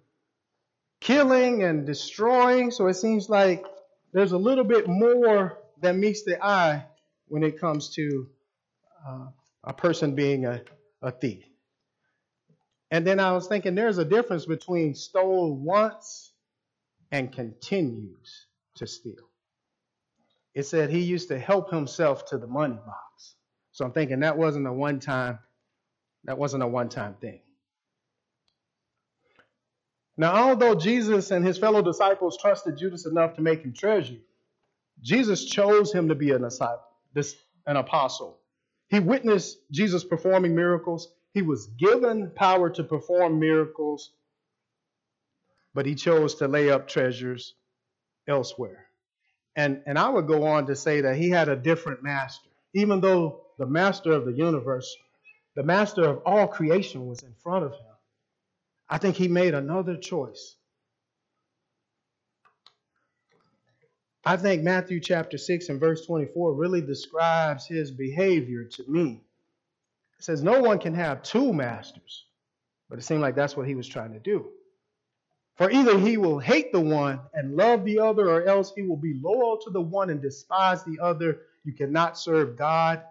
killing 1.04 1.62
and 1.62 1.86
destroying. 1.86 2.70
So 2.70 2.86
it 2.88 2.94
seems 2.94 3.28
like 3.28 3.64
there's 4.12 4.32
a 4.32 4.38
little 4.38 4.64
bit 4.64 4.88
more 4.88 5.58
that 5.82 5.94
meets 5.94 6.24
the 6.24 6.42
eye 6.42 6.86
when 7.28 7.44
it 7.44 7.60
comes 7.60 7.90
to 7.90 8.26
uh, 9.06 9.26
a 9.62 9.72
person 9.74 10.14
being 10.14 10.46
a, 10.46 10.62
a 11.02 11.10
thief. 11.12 11.44
And 12.90 13.06
then 13.06 13.20
I 13.20 13.32
was 13.32 13.46
thinking 13.46 13.74
there's 13.74 13.98
a 13.98 14.04
difference 14.04 14.46
between 14.46 14.94
stole 14.94 15.54
once 15.54 16.32
and 17.12 17.30
continues 17.30 18.46
to 18.76 18.86
steal. 18.86 19.28
It 20.54 20.64
said 20.64 20.88
he 20.88 21.00
used 21.00 21.28
to 21.28 21.38
help 21.38 21.70
himself 21.70 22.26
to 22.26 22.38
the 22.38 22.46
money 22.46 22.78
box. 22.86 23.34
So 23.72 23.84
I'm 23.84 23.92
thinking 23.92 24.20
that 24.20 24.38
wasn't 24.38 24.66
a 24.66 24.72
one 24.72 25.00
time 25.00 25.38
that 26.24 26.38
wasn't 26.38 26.62
a 26.62 26.66
one 26.66 26.88
time 26.88 27.14
thing. 27.20 27.40
Now, 30.16 30.48
although 30.48 30.74
Jesus 30.74 31.30
and 31.30 31.44
his 31.44 31.58
fellow 31.58 31.82
disciples 31.82 32.38
trusted 32.40 32.76
Judas 32.78 33.06
enough 33.06 33.34
to 33.34 33.42
make 33.42 33.62
him 33.62 33.72
treasure, 33.72 34.18
Jesus 35.02 35.44
chose 35.44 35.92
him 35.92 36.08
to 36.08 36.14
be 36.14 36.30
an 36.30 36.46
apostle. 37.66 38.38
He 38.88 39.00
witnessed 39.00 39.58
Jesus 39.70 40.04
performing 40.04 40.54
miracles. 40.54 41.12
He 41.32 41.42
was 41.42 41.66
given 41.66 42.30
power 42.30 42.70
to 42.70 42.84
perform 42.84 43.40
miracles, 43.40 44.12
but 45.74 45.84
he 45.84 45.96
chose 45.96 46.36
to 46.36 46.46
lay 46.46 46.70
up 46.70 46.86
treasures 46.86 47.54
elsewhere. 48.28 48.86
And, 49.56 49.82
and 49.86 49.98
I 49.98 50.08
would 50.08 50.28
go 50.28 50.44
on 50.44 50.66
to 50.66 50.76
say 50.76 51.00
that 51.00 51.16
he 51.16 51.30
had 51.30 51.48
a 51.48 51.56
different 51.56 52.02
master. 52.02 52.50
Even 52.72 53.00
though 53.00 53.42
the 53.58 53.66
master 53.66 54.12
of 54.12 54.24
the 54.24 54.32
universe, 54.32 54.96
the 55.56 55.62
master 55.64 56.04
of 56.04 56.22
all 56.24 56.46
creation 56.46 57.06
was 57.06 57.22
in 57.22 57.34
front 57.42 57.64
of 57.64 57.72
him, 57.72 57.93
I 58.88 58.98
think 58.98 59.16
he 59.16 59.28
made 59.28 59.54
another 59.54 59.96
choice. 59.96 60.56
I 64.24 64.36
think 64.36 64.62
Matthew 64.62 65.00
chapter 65.00 65.36
6 65.36 65.68
and 65.68 65.80
verse 65.80 66.06
24 66.06 66.54
really 66.54 66.80
describes 66.80 67.66
his 67.66 67.90
behavior 67.90 68.64
to 68.64 68.84
me. 68.88 69.22
It 70.18 70.24
says, 70.24 70.42
No 70.42 70.60
one 70.60 70.78
can 70.78 70.94
have 70.94 71.22
two 71.22 71.52
masters, 71.52 72.24
but 72.88 72.98
it 72.98 73.02
seemed 73.02 73.20
like 73.20 73.34
that's 73.34 73.56
what 73.56 73.68
he 73.68 73.74
was 73.74 73.86
trying 73.86 74.14
to 74.14 74.18
do. 74.18 74.50
For 75.56 75.70
either 75.70 75.98
he 75.98 76.16
will 76.16 76.38
hate 76.38 76.72
the 76.72 76.80
one 76.80 77.20
and 77.32 77.54
love 77.56 77.84
the 77.84 78.00
other, 78.00 78.28
or 78.28 78.44
else 78.44 78.72
he 78.74 78.82
will 78.82 78.96
be 78.96 79.20
loyal 79.22 79.58
to 79.58 79.70
the 79.70 79.80
one 79.80 80.10
and 80.10 80.20
despise 80.20 80.82
the 80.84 80.98
other. 81.00 81.42
You 81.64 81.72
cannot 81.72 82.18
serve 82.18 82.56
God 82.56 83.02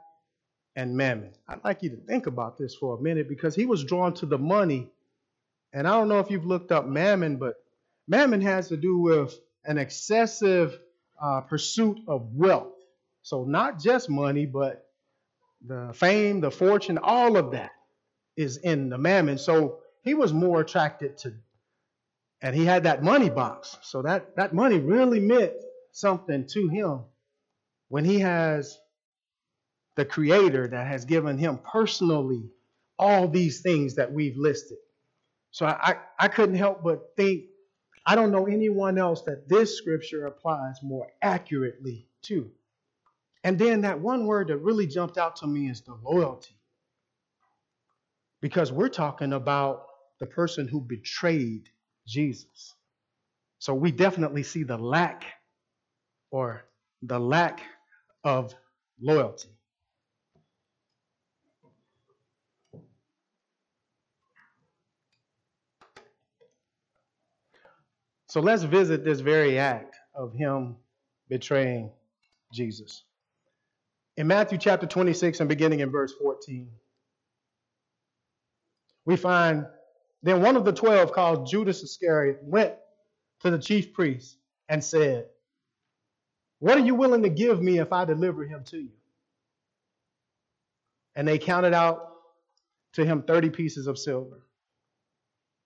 and 0.76 0.98
mammon. 0.98 1.32
I'd 1.48 1.64
like 1.64 1.84
you 1.84 1.90
to 1.92 1.98
think 1.98 2.28
about 2.28 2.58
this 2.58 2.76
for 2.76 2.98
a 2.98 3.02
minute 3.02 3.30
because 3.30 3.56
he 3.56 3.66
was 3.66 3.84
drawn 3.84 4.14
to 4.16 4.26
the 4.26 4.38
money. 4.38 4.90
And 5.74 5.88
I 5.88 5.92
don't 5.92 6.08
know 6.08 6.20
if 6.20 6.30
you've 6.30 6.46
looked 6.46 6.72
up 6.72 6.86
mammon, 6.86 7.38
but 7.38 7.56
mammon 8.08 8.42
has 8.42 8.70
to 8.70 8.78
do 8.78 9.00
with 9.00 9.38
an 9.66 9.78
excessive 9.78 10.80
uh, 11.22 11.42
pursuit 11.42 12.00
of 12.08 12.34
wealth. 12.34 12.74
So, 13.24 13.46
not 13.46 13.80
just 13.80 14.10
money, 14.10 14.46
but 14.46 14.86
the 15.66 15.92
fame, 15.94 16.42
the 16.42 16.52
fortune, 16.52 17.00
all 17.02 17.38
of 17.38 17.52
that 17.52 17.72
is 18.36 18.58
in 18.58 18.90
the 18.90 18.98
mammon. 18.98 19.38
So, 19.38 19.80
he 20.04 20.14
was 20.14 20.34
more 20.34 20.62
attracted 20.62 21.18
to 21.20 21.34
and 22.44 22.54
he 22.54 22.66
had 22.66 22.84
that 22.84 23.02
money 23.02 23.30
box. 23.30 23.78
So 23.82 24.02
that, 24.02 24.36
that 24.36 24.54
money 24.54 24.78
really 24.78 25.22
meant 25.22 25.54
something 25.94 26.46
to 26.48 26.68
him 26.68 27.00
when 27.88 28.04
he 28.04 28.20
has 28.20 28.78
the 29.96 30.04
creator 30.04 30.68
that 30.68 30.88
has 30.88 31.06
given 31.06 31.38
him 31.38 31.58
personally 31.60 32.50
all 33.00 33.30
these 33.30 33.62
things 33.62 33.96
that 33.96 34.12
we've 34.12 34.38
listed. 34.38 34.78
So 35.54 35.68
I, 35.68 35.98
I, 36.20 36.28
couldn't 36.30 36.56
help 36.56 36.84
but 36.84 37.16
think, 37.16 37.44
I 38.08 38.16
don't 38.16 38.32
know 38.32 38.48
anyone 38.48 38.98
else 38.98 39.22
that 39.22 39.48
this 39.48 39.78
scripture 39.78 40.26
applies 40.26 40.82
more 40.82 41.08
accurately 41.22 42.08
to. 42.24 42.50
And 43.44 43.60
then 43.60 43.82
that 43.82 44.00
one 44.00 44.26
word 44.26 44.48
that 44.48 44.58
really 44.58 44.88
jumped 44.88 45.20
out 45.20 45.36
to 45.38 45.48
me 45.48 45.70
is 45.70 45.82
the 45.82 45.94
loyalty. 45.94 46.58
Because 48.42 48.72
we're 48.72 48.90
talking 48.90 49.34
about 49.34 49.86
the 50.20 50.26
person 50.26 50.68
who 50.68 50.82
betrayed 50.82 51.70
Jesus. 52.08 52.74
So 53.60 53.76
we 53.76 53.92
definitely 53.92 54.42
see 54.42 54.64
the 54.64 54.78
lack 54.78 55.24
or 56.32 56.66
the 57.04 57.20
lack 57.20 57.62
of 58.24 58.56
loyalty. 59.00 59.53
So 68.34 68.40
let's 68.42 68.64
visit 68.64 69.06
this 69.06 69.20
very 69.20 69.60
act 69.60 69.96
of 70.16 70.34
him 70.34 70.76
betraying 71.30 71.92
Jesus. 72.52 73.04
In 74.18 74.26
Matthew 74.26 74.58
chapter 74.58 74.88
26 74.88 75.40
and 75.40 75.48
beginning 75.48 75.82
in 75.82 75.92
verse 75.92 76.12
14, 76.20 76.68
we 79.06 79.18
find 79.18 79.68
then 80.24 80.42
one 80.42 80.56
of 80.56 80.66
the 80.66 80.74
twelve, 80.74 81.12
called 81.12 81.46
Judas 81.46 81.84
Iscariot, 81.84 82.40
went 82.42 82.74
to 83.42 83.52
the 83.52 83.60
chief 83.60 83.94
priests 83.94 84.36
and 84.68 84.84
said, 84.84 85.28
What 86.58 86.80
are 86.80 86.84
you 86.84 86.96
willing 86.96 87.22
to 87.22 87.30
give 87.30 87.62
me 87.62 87.78
if 87.78 87.94
I 87.94 88.04
deliver 88.04 88.46
him 88.46 88.64
to 88.64 88.78
you? 88.80 88.94
And 91.16 91.28
they 91.28 91.38
counted 91.38 91.76
out 91.76 92.14
to 92.94 93.06
him 93.06 93.22
30 93.22 93.52
pieces 93.52 93.86
of 93.86 94.00
silver. 94.00 94.42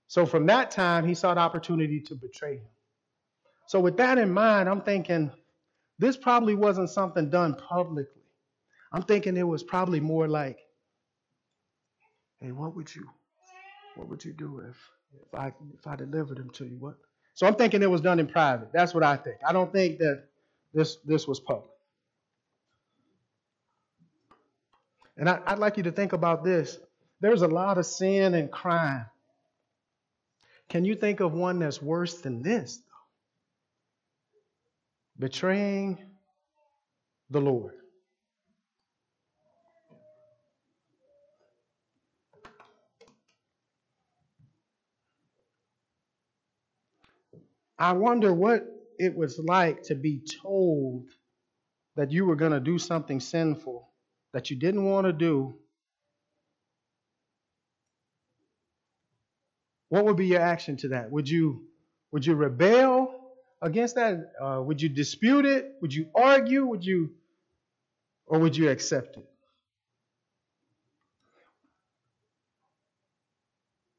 So 0.07 0.25
from 0.25 0.45
that 0.47 0.71
time, 0.71 1.05
he 1.05 1.15
sought 1.15 1.37
opportunity 1.37 1.99
to 2.01 2.15
betray 2.15 2.57
him. 2.57 2.67
So, 3.67 3.81
with 3.81 3.97
that 3.97 4.17
in 4.17 4.31
mind, 4.31 4.69
I'm 4.69 4.81
thinking 4.81 5.31
this 5.99 6.15
probably 6.15 6.55
wasn't 6.55 6.89
something 6.89 7.29
done 7.29 7.55
publicly. 7.55 8.21
I'm 8.93 9.03
thinking 9.03 9.35
it 9.35 9.43
was 9.43 9.63
probably 9.63 9.99
more 9.99 10.27
like, 10.27 10.57
hey, 12.39 12.51
what 12.51 12.75
would 12.75 12.93
you 12.95 13.09
what 13.95 14.07
would 14.07 14.23
you 14.23 14.31
do 14.31 14.59
if 14.69 14.77
if 15.21 15.33
I 15.37 15.47
if 15.77 15.85
I 15.85 15.97
delivered 15.97 16.37
him 16.37 16.49
to 16.51 16.65
you? 16.65 16.77
What? 16.79 16.95
So 17.33 17.45
I'm 17.45 17.55
thinking 17.55 17.83
it 17.83 17.91
was 17.91 18.01
done 18.01 18.19
in 18.19 18.27
private. 18.27 18.69
That's 18.73 18.93
what 18.93 19.03
I 19.03 19.17
think. 19.17 19.37
I 19.45 19.51
don't 19.51 19.71
think 19.73 19.99
that 19.99 20.23
this 20.73 20.97
this 21.05 21.27
was 21.27 21.39
public. 21.41 21.71
And 25.17 25.27
I, 25.27 25.39
would 25.49 25.59
like 25.59 25.77
you 25.77 25.83
to 25.83 25.91
think 25.91 26.13
about 26.13 26.43
this. 26.43 26.77
There's 27.19 27.41
a 27.41 27.47
lot 27.47 27.79
of 27.79 27.85
sin 27.85 28.35
and 28.35 28.51
crime. 28.51 29.07
Can 30.69 30.85
you 30.85 30.95
think 30.95 31.19
of 31.19 31.33
one 31.33 31.59
that's 31.59 31.81
worse 31.81 32.21
than 32.21 32.41
this? 32.41 32.81
Betraying 35.17 35.99
the 37.29 37.41
Lord. 37.41 37.73
I 47.79 47.93
wonder 47.93 48.33
what 48.33 48.65
it 48.97 49.15
was 49.15 49.39
like 49.39 49.83
to 49.83 49.95
be 49.95 50.21
told 50.41 51.09
that 51.95 52.11
you 52.11 52.25
were 52.25 52.35
going 52.35 52.51
to 52.51 52.59
do 52.59 52.79
something 52.79 53.19
sinful 53.19 53.89
that 54.33 54.49
you 54.49 54.57
didn't 54.57 54.83
want 54.83 55.05
to 55.05 55.13
do, 55.13 55.55
what 59.89 60.05
would 60.05 60.17
be 60.17 60.27
your 60.27 60.41
action 60.41 60.77
to 60.77 60.89
that? 60.89 61.11
Would 61.11 61.29
you 61.29 61.63
would 62.11 62.25
you 62.25 62.35
rebel 62.35 63.13
against 63.61 63.95
that? 63.95 64.33
Uh, 64.41 64.61
would 64.63 64.81
you 64.81 64.89
dispute 64.89 65.45
it? 65.45 65.75
Would 65.81 65.93
you 65.93 66.07
argue? 66.15 66.65
Would 66.65 66.85
you 66.85 67.11
or 68.25 68.39
would 68.39 68.55
you 68.55 68.69
accept 68.69 69.17
it? 69.17 69.25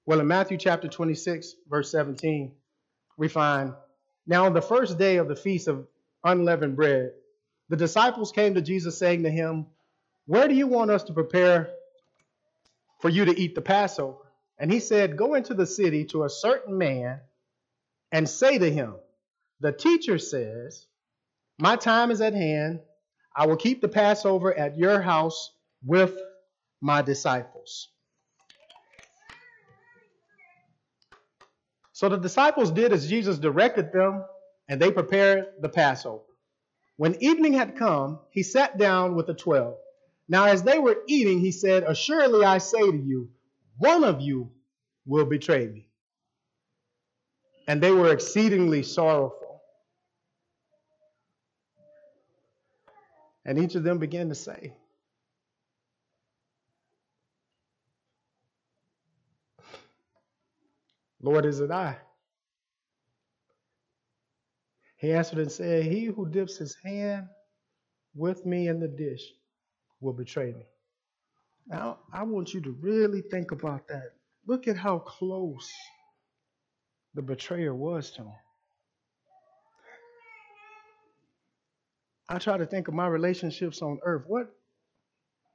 Well, 0.06 0.20
in 0.20 0.26
Matthew 0.26 0.56
chapter 0.56 0.88
26, 0.88 1.54
verse 1.68 1.90
17, 1.90 2.52
we 3.18 3.28
find 3.28 3.74
now 4.26 4.46
on 4.46 4.54
the 4.54 4.62
first 4.62 4.98
day 4.98 5.16
of 5.16 5.28
the 5.28 5.36
feast 5.36 5.68
of 5.68 5.86
unleavened 6.24 6.76
bread, 6.76 7.12
the 7.68 7.76
disciples 7.76 8.32
came 8.32 8.54
to 8.54 8.62
Jesus 8.62 8.98
saying 8.98 9.22
to 9.24 9.30
him, 9.30 9.66
Where 10.26 10.48
do 10.48 10.54
you 10.54 10.66
want 10.66 10.90
us 10.90 11.02
to 11.04 11.12
prepare 11.12 11.70
for 13.00 13.10
you 13.10 13.26
to 13.26 13.38
eat 13.38 13.54
the 13.54 13.60
Passover? 13.60 14.27
And 14.58 14.72
he 14.72 14.80
said, 14.80 15.16
Go 15.16 15.34
into 15.34 15.54
the 15.54 15.66
city 15.66 16.04
to 16.06 16.24
a 16.24 16.30
certain 16.30 16.78
man 16.78 17.20
and 18.12 18.28
say 18.28 18.58
to 18.58 18.70
him, 18.70 18.94
The 19.60 19.72
teacher 19.72 20.18
says, 20.18 20.86
My 21.58 21.76
time 21.76 22.10
is 22.10 22.20
at 22.20 22.34
hand. 22.34 22.80
I 23.34 23.46
will 23.46 23.56
keep 23.56 23.80
the 23.80 23.88
Passover 23.88 24.52
at 24.56 24.76
your 24.76 25.00
house 25.00 25.52
with 25.84 26.18
my 26.80 27.02
disciples. 27.02 27.88
So 31.92 32.08
the 32.08 32.16
disciples 32.16 32.70
did 32.70 32.92
as 32.92 33.08
Jesus 33.08 33.38
directed 33.38 33.92
them, 33.92 34.24
and 34.68 34.80
they 34.80 34.90
prepared 34.90 35.46
the 35.60 35.68
Passover. 35.68 36.22
When 36.96 37.20
evening 37.22 37.52
had 37.54 37.76
come, 37.76 38.20
he 38.30 38.42
sat 38.42 38.78
down 38.78 39.14
with 39.14 39.26
the 39.26 39.34
twelve. 39.34 39.76
Now, 40.28 40.46
as 40.46 40.62
they 40.62 40.78
were 40.78 40.98
eating, 41.06 41.40
he 41.40 41.52
said, 41.52 41.84
Assuredly 41.84 42.44
I 42.44 42.58
say 42.58 42.80
to 42.80 42.96
you, 42.96 43.30
one 43.78 44.04
of 44.04 44.20
you 44.20 44.50
will 45.06 45.24
betray 45.24 45.66
me. 45.66 45.86
And 47.66 47.82
they 47.82 47.92
were 47.92 48.12
exceedingly 48.12 48.82
sorrowful. 48.82 49.62
And 53.44 53.58
each 53.58 53.74
of 53.74 53.82
them 53.82 53.98
began 53.98 54.28
to 54.28 54.34
say, 54.34 54.74
Lord, 61.22 61.46
is 61.46 61.60
it 61.60 61.70
I? 61.70 61.96
He 64.98 65.12
answered 65.12 65.38
and 65.38 65.50
said, 65.50 65.84
He 65.84 66.06
who 66.06 66.28
dips 66.28 66.56
his 66.56 66.76
hand 66.84 67.28
with 68.14 68.44
me 68.44 68.68
in 68.68 68.80
the 68.80 68.88
dish 68.88 69.22
will 70.00 70.12
betray 70.12 70.52
me. 70.52 70.66
Now, 71.68 71.98
I 72.12 72.22
want 72.22 72.54
you 72.54 72.60
to 72.62 72.70
really 72.80 73.20
think 73.20 73.50
about 73.52 73.88
that. 73.88 74.14
Look 74.46 74.68
at 74.68 74.76
how 74.76 75.00
close 75.00 75.70
the 77.14 77.22
betrayer 77.22 77.74
was 77.74 78.10
to 78.12 78.22
him. 78.22 78.32
I 82.28 82.38
try 82.38 82.56
to 82.58 82.66
think 82.66 82.88
of 82.88 82.94
my 82.94 83.06
relationships 83.06 83.82
on 83.82 83.98
earth. 84.04 84.24
What, 84.26 84.54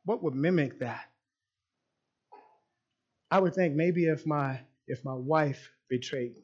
what 0.05 0.23
would 0.23 0.35
mimic 0.35 0.79
that? 0.79 1.05
I 3.31 3.39
would 3.39 3.55
think 3.55 3.75
maybe 3.75 4.05
if 4.05 4.27
my 4.27 4.59
if 4.87 5.03
my 5.03 5.13
wife 5.15 5.71
betrayed 5.89 6.35
me, 6.35 6.43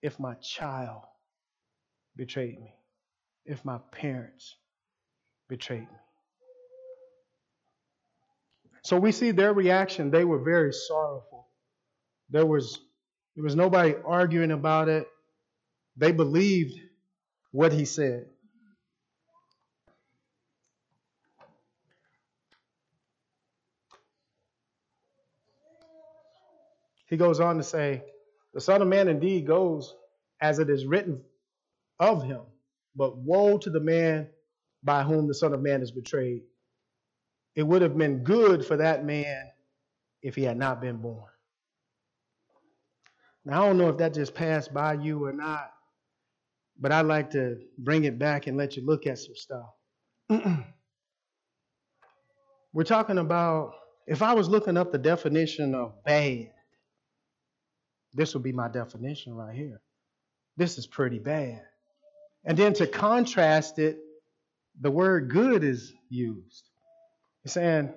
if 0.00 0.18
my 0.18 0.34
child 0.36 1.02
betrayed 2.16 2.58
me, 2.60 2.72
if 3.44 3.64
my 3.64 3.78
parents 3.90 4.56
betrayed 5.48 5.82
me. 5.82 6.01
So 8.82 8.98
we 8.98 9.12
see 9.12 9.30
their 9.30 9.52
reaction. 9.52 10.10
They 10.10 10.24
were 10.24 10.38
very 10.38 10.72
sorrowful. 10.72 11.46
There 12.30 12.46
was, 12.46 12.80
there 13.36 13.44
was 13.44 13.56
nobody 13.56 13.94
arguing 14.04 14.50
about 14.50 14.88
it. 14.88 15.08
They 15.96 16.12
believed 16.12 16.78
what 17.52 17.72
he 17.72 17.84
said. 17.84 18.26
He 27.08 27.16
goes 27.16 27.40
on 27.40 27.58
to 27.58 27.62
say, 27.62 28.02
The 28.54 28.60
Son 28.60 28.82
of 28.82 28.88
Man 28.88 29.08
indeed 29.08 29.46
goes 29.46 29.94
as 30.40 30.58
it 30.58 30.70
is 30.70 30.86
written 30.86 31.20
of 32.00 32.24
him, 32.24 32.40
but 32.96 33.18
woe 33.18 33.58
to 33.58 33.70
the 33.70 33.80
man 33.80 34.28
by 34.82 35.02
whom 35.02 35.28
the 35.28 35.34
Son 35.34 35.52
of 35.52 35.60
Man 35.60 35.82
is 35.82 35.90
betrayed. 35.92 36.42
It 37.54 37.64
would 37.64 37.82
have 37.82 37.96
been 37.96 38.24
good 38.24 38.64
for 38.64 38.76
that 38.78 39.04
man 39.04 39.50
if 40.22 40.34
he 40.34 40.42
had 40.44 40.56
not 40.56 40.80
been 40.80 40.96
born. 40.96 41.28
Now, 43.44 43.62
I 43.62 43.66
don't 43.66 43.78
know 43.78 43.88
if 43.88 43.98
that 43.98 44.14
just 44.14 44.34
passed 44.34 44.72
by 44.72 44.94
you 44.94 45.24
or 45.24 45.32
not, 45.32 45.72
but 46.78 46.92
I'd 46.92 47.06
like 47.06 47.30
to 47.30 47.58
bring 47.76 48.04
it 48.04 48.18
back 48.18 48.46
and 48.46 48.56
let 48.56 48.76
you 48.76 48.86
look 48.86 49.06
at 49.06 49.18
some 49.18 49.34
stuff. 49.34 49.66
We're 52.72 52.84
talking 52.84 53.18
about, 53.18 53.74
if 54.06 54.22
I 54.22 54.34
was 54.34 54.48
looking 54.48 54.76
up 54.76 54.92
the 54.92 54.98
definition 54.98 55.74
of 55.74 55.92
bad, 56.04 56.52
this 58.14 58.34
would 58.34 58.42
be 58.42 58.52
my 58.52 58.68
definition 58.68 59.34
right 59.34 59.54
here. 59.54 59.80
This 60.56 60.78
is 60.78 60.86
pretty 60.86 61.18
bad. 61.18 61.62
And 62.44 62.56
then 62.56 62.74
to 62.74 62.86
contrast 62.86 63.78
it, 63.78 63.98
the 64.80 64.90
word 64.90 65.30
good 65.30 65.64
is 65.64 65.92
used. 66.08 66.68
He's 67.42 67.52
saying, 67.52 67.92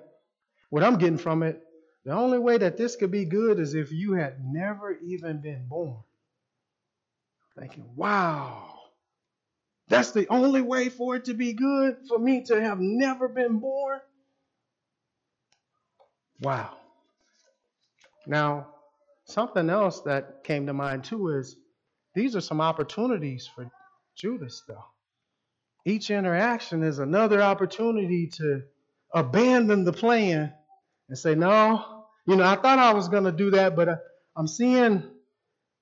what 0.70 0.82
I'm 0.82 0.98
getting 0.98 1.18
from 1.18 1.42
it, 1.42 1.62
the 2.04 2.12
only 2.12 2.38
way 2.38 2.58
that 2.58 2.76
this 2.76 2.96
could 2.96 3.10
be 3.10 3.24
good 3.24 3.58
is 3.58 3.74
if 3.74 3.92
you 3.92 4.14
had 4.14 4.44
never 4.44 4.96
even 5.04 5.40
been 5.40 5.66
born. 5.68 6.02
Thinking, 7.58 7.88
wow, 7.96 8.74
that's 9.88 10.12
the 10.12 10.28
only 10.28 10.60
way 10.60 10.88
for 10.88 11.16
it 11.16 11.24
to 11.26 11.34
be 11.34 11.52
good, 11.54 11.96
for 12.08 12.18
me 12.18 12.44
to 12.44 12.60
have 12.60 12.78
never 12.80 13.28
been 13.28 13.58
born? 13.58 14.00
Wow. 16.40 16.76
Now, 18.26 18.66
Something 19.26 19.70
else 19.70 20.02
that 20.02 20.44
came 20.44 20.66
to 20.66 20.72
mind 20.72 21.04
too 21.04 21.28
is 21.28 21.56
these 22.14 22.36
are 22.36 22.40
some 22.40 22.60
opportunities 22.60 23.46
for 23.46 23.68
Judas, 24.14 24.62
though. 24.68 24.84
Each 25.84 26.10
interaction 26.10 26.84
is 26.84 27.00
another 27.00 27.42
opportunity 27.42 28.28
to 28.28 28.62
abandon 29.14 29.84
the 29.84 29.92
plan 29.92 30.52
and 31.08 31.18
say, 31.18 31.34
No, 31.34 32.04
you 32.26 32.36
know, 32.36 32.44
I 32.44 32.56
thought 32.56 32.78
I 32.78 32.94
was 32.94 33.08
going 33.08 33.24
to 33.24 33.32
do 33.32 33.50
that, 33.52 33.76
but 33.76 33.88
uh, 33.88 33.96
I'm 34.36 34.48
seeing 34.48 35.04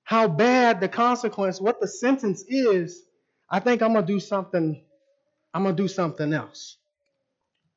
how 0.03 0.27
bad 0.27 0.81
the 0.81 0.89
consequence, 0.89 1.61
what 1.61 1.81
the 1.81 1.87
sentence 1.87 2.43
is. 2.47 3.03
I 3.49 3.59
think 3.59 3.81
I'm 3.81 3.93
going 3.93 4.05
to 4.05 4.13
do 4.13 4.19
something. 4.19 4.83
I'm 5.53 5.63
going 5.63 5.75
to 5.75 5.83
do 5.83 5.87
something 5.87 6.33
else. 6.33 6.77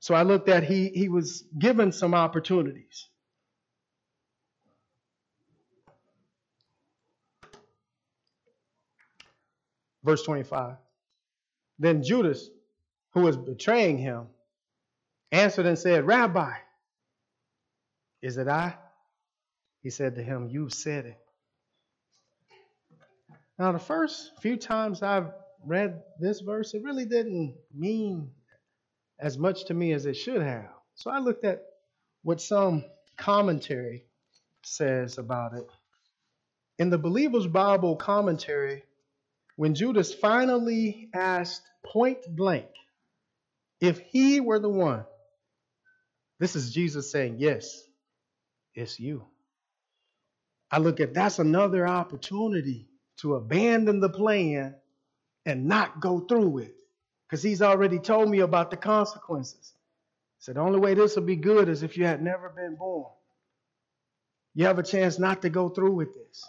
So 0.00 0.14
I 0.14 0.22
looked 0.22 0.48
at 0.48 0.64
he 0.64 0.88
he 0.90 1.08
was 1.08 1.44
given 1.58 1.92
some 1.92 2.14
opportunities. 2.14 3.08
Verse 10.04 10.22
25. 10.24 10.76
Then 11.78 12.02
Judas, 12.02 12.50
who 13.14 13.22
was 13.22 13.36
betraying 13.36 13.98
him, 13.98 14.28
answered 15.32 15.66
and 15.66 15.78
said, 15.78 16.06
Rabbi, 16.06 16.52
is 18.22 18.36
it 18.36 18.48
I? 18.48 18.74
He 19.82 19.90
said 19.90 20.16
to 20.16 20.22
him, 20.22 20.48
You've 20.48 20.74
said 20.74 21.06
it. 21.06 21.18
Now, 23.58 23.72
the 23.72 23.78
first 23.78 24.32
few 24.40 24.56
times 24.56 25.02
I've 25.02 25.32
read 25.64 26.02
this 26.20 26.40
verse, 26.40 26.74
it 26.74 26.82
really 26.82 27.04
didn't 27.04 27.56
mean 27.74 28.30
as 29.18 29.36
much 29.36 29.66
to 29.66 29.74
me 29.74 29.92
as 29.92 30.06
it 30.06 30.14
should 30.14 30.42
have. 30.42 30.68
So 30.94 31.10
I 31.10 31.18
looked 31.18 31.44
at 31.44 31.62
what 32.22 32.40
some 32.40 32.84
commentary 33.16 34.04
says 34.62 35.18
about 35.18 35.54
it. 35.54 35.66
In 36.78 36.90
the 36.90 36.98
Believer's 36.98 37.48
Bible 37.48 37.96
commentary, 37.96 38.84
when 39.56 39.74
Judas 39.74 40.14
finally 40.14 41.08
asked 41.12 41.62
point 41.84 42.18
blank 42.28 42.68
if 43.80 43.98
he 43.98 44.40
were 44.40 44.60
the 44.60 44.68
one, 44.68 45.04
this 46.38 46.56
is 46.56 46.72
Jesus 46.72 47.10
saying, 47.10 47.36
Yes, 47.38 47.82
it's 48.74 49.00
you. 49.00 49.24
I 50.70 50.78
look 50.78 51.00
at 51.00 51.14
that's 51.14 51.38
another 51.38 51.86
opportunity 51.86 52.88
to 53.18 53.34
abandon 53.34 54.00
the 54.00 54.10
plan 54.10 54.74
and 55.46 55.66
not 55.66 56.00
go 56.00 56.20
through 56.20 56.58
it 56.58 56.74
because 57.26 57.42
he's 57.42 57.62
already 57.62 57.98
told 57.98 58.28
me 58.28 58.40
about 58.40 58.70
the 58.70 58.76
consequences. 58.76 59.72
Said 60.40 60.56
the 60.56 60.60
only 60.60 60.78
way 60.78 60.94
this 60.94 61.16
will 61.16 61.24
be 61.24 61.36
good 61.36 61.68
is 61.68 61.82
if 61.82 61.96
you 61.96 62.04
had 62.06 62.22
never 62.22 62.50
been 62.50 62.76
born. 62.76 63.10
You 64.54 64.66
have 64.66 64.78
a 64.78 64.82
chance 64.82 65.18
not 65.18 65.42
to 65.42 65.50
go 65.50 65.68
through 65.68 65.92
with 65.92 66.14
this. 66.14 66.44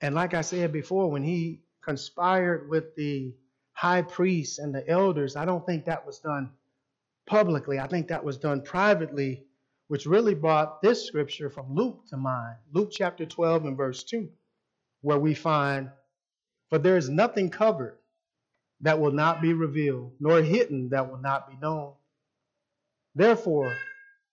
And 0.00 0.14
like 0.14 0.34
I 0.34 0.40
said 0.40 0.72
before, 0.72 1.10
when 1.10 1.22
he 1.22 1.62
conspired 1.82 2.68
with 2.68 2.94
the 2.96 3.34
high 3.72 4.02
priests 4.02 4.58
and 4.58 4.74
the 4.74 4.88
elders, 4.88 5.36
I 5.36 5.44
don't 5.44 5.64
think 5.64 5.84
that 5.84 6.06
was 6.06 6.18
done 6.20 6.50
publicly. 7.26 7.78
I 7.78 7.86
think 7.86 8.08
that 8.08 8.24
was 8.24 8.38
done 8.38 8.62
privately, 8.62 9.44
which 9.88 10.06
really 10.06 10.34
brought 10.34 10.82
this 10.82 11.06
scripture 11.06 11.50
from 11.50 11.74
Luke 11.74 12.06
to 12.08 12.16
mind. 12.16 12.56
Luke 12.72 12.90
chapter 12.92 13.26
12 13.26 13.66
and 13.66 13.76
verse 13.76 14.04
2, 14.04 14.28
where 15.02 15.18
we 15.18 15.34
find, 15.34 15.90
For 16.70 16.78
there 16.78 16.96
is 16.96 17.08
nothing 17.08 17.50
covered 17.50 17.98
that 18.80 19.00
will 19.00 19.12
not 19.12 19.42
be 19.42 19.52
revealed, 19.52 20.12
nor 20.20 20.40
hidden 20.40 20.88
that 20.90 21.10
will 21.10 21.18
not 21.18 21.48
be 21.48 21.56
known. 21.56 21.92
Therefore, 23.14 23.76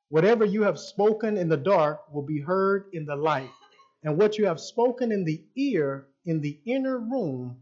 whatever 0.10 0.45
you 0.45 0.63
have 0.63 0.80
spoken 0.80 1.38
in 1.38 1.49
the 1.49 1.58
dark 1.58 2.13
will 2.13 2.21
be 2.21 2.39
heard 2.39 2.86
in 2.93 3.06
the 3.06 3.15
light, 3.15 3.49
and 4.03 4.17
what 4.17 4.38
you 4.38 4.45
have 4.45 4.60
spoken 4.60 5.12
in 5.12 5.23
the 5.23 5.43
ear 5.55 6.07
in 6.25 6.41
the 6.41 6.60
inner 6.65 6.97
room 6.99 7.57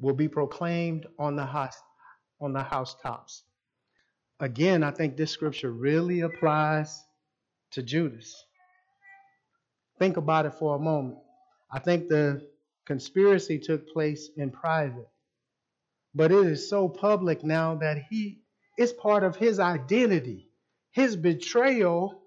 will 0.00 0.14
be 0.14 0.28
proclaimed 0.28 1.06
on 1.18 1.36
the 1.36 1.46
house 1.46 1.76
on 2.40 2.52
the 2.52 2.62
housetops. 2.62 3.44
Again, 4.40 4.82
I 4.82 4.90
think 4.90 5.16
this 5.16 5.30
scripture 5.30 5.70
really 5.70 6.20
applies 6.20 7.02
to 7.72 7.82
Judas. 7.82 8.44
Think 9.98 10.16
about 10.16 10.46
it 10.46 10.54
for 10.54 10.74
a 10.74 10.80
moment. 10.80 11.18
I 11.70 11.78
think 11.78 12.08
the 12.08 12.46
conspiracy 12.84 13.58
took 13.58 13.88
place 13.88 14.28
in 14.36 14.50
private, 14.50 15.08
but 16.14 16.32
it 16.32 16.46
is 16.46 16.68
so 16.68 16.88
public 16.88 17.44
now 17.44 17.76
that 17.76 17.98
he 18.10 18.40
is 18.76 18.92
part 18.92 19.22
of 19.22 19.36
his 19.36 19.60
identity. 19.60 20.50
His 20.90 21.16
betrayal 21.16 22.23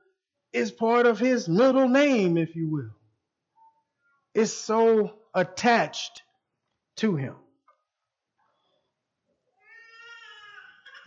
is 0.58 0.72
part 0.72 1.06
of 1.06 1.20
his 1.20 1.48
middle 1.48 1.88
name, 1.88 2.38
if 2.38 2.56
you 2.56 2.70
will. 2.70 2.96
It's 4.34 4.54
so 4.54 5.13
attached 5.34 6.24
to 6.98 7.15
him. 7.15 7.36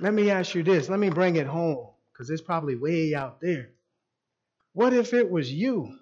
Let 0.00 0.14
me 0.14 0.30
ask 0.30 0.54
you 0.54 0.62
this. 0.62 0.88
Let 0.88 0.98
me 0.98 1.10
bring 1.10 1.36
it 1.36 1.46
home 1.46 1.88
because 2.12 2.30
it's 2.30 2.40
probably 2.42 2.76
way 2.76 3.14
out 3.14 3.40
there. 3.40 3.70
What 4.72 4.92
if 4.92 5.12
it 5.12 5.30
was 5.30 5.52
you? 5.52 5.94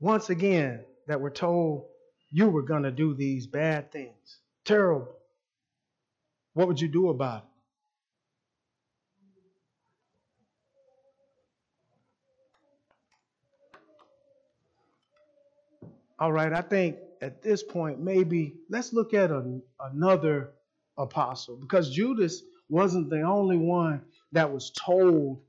Once 0.00 0.30
again, 0.30 0.84
that 1.06 1.20
we're 1.20 1.30
told 1.30 1.86
you 2.30 2.48
were 2.48 2.62
going 2.62 2.82
to 2.82 2.90
do 2.90 3.14
these 3.14 3.46
bad 3.46 3.90
things. 3.90 4.38
Terrible. 4.64 5.14
What 6.54 6.68
would 6.68 6.80
you 6.80 6.88
do 6.88 7.08
about 7.08 7.44
it? 7.44 7.57
All 16.18 16.32
right, 16.32 16.52
I 16.52 16.62
think 16.62 16.96
at 17.22 17.42
this 17.42 17.62
point, 17.62 18.00
maybe 18.00 18.56
let's 18.68 18.92
look 18.92 19.14
at 19.14 19.30
a, 19.30 19.60
another 19.80 20.50
apostle 20.96 21.56
because 21.56 21.90
Judas 21.90 22.42
wasn't 22.68 23.10
the 23.10 23.22
only 23.22 23.56
one 23.56 24.02
that 24.32 24.52
was 24.52 24.70
told 24.70 25.40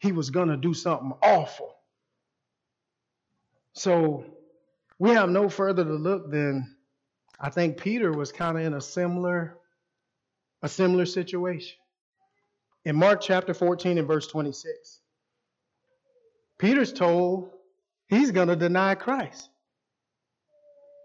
he 0.00 0.12
was 0.12 0.30
going 0.30 0.48
to 0.48 0.56
do 0.56 0.74
something 0.74 1.12
awful. 1.22 1.74
So 3.74 4.24
we 4.98 5.10
have 5.10 5.28
no 5.28 5.48
further 5.48 5.84
to 5.84 5.92
look 5.92 6.30
than 6.30 6.76
I 7.38 7.50
think 7.50 7.76
Peter 7.76 8.12
was 8.12 8.32
kind 8.32 8.58
of 8.58 8.64
in 8.64 8.74
a 8.74 8.80
similar 8.80 9.56
a 10.62 10.68
similar 10.68 11.06
situation. 11.06 11.76
In 12.84 12.96
Mark 12.96 13.20
chapter 13.20 13.54
14 13.54 13.98
and 13.98 14.08
verse 14.08 14.26
26, 14.26 15.00
Peter's 16.58 16.92
told 16.92 17.50
he's 18.08 18.32
going 18.32 18.48
to 18.48 18.56
deny 18.56 18.96
Christ. 18.96 19.48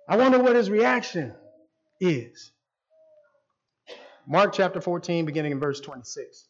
I 0.08 0.18
wonder 0.18 0.40
what 0.40 0.56
his 0.56 0.70
reaction 0.70 1.34
is. 2.00 2.52
Mark 4.28 4.54
chapter 4.54 4.82
14, 4.82 5.26
beginning 5.26 5.54
in 5.54 5.60
verse 5.60 5.80
26. 5.80 6.48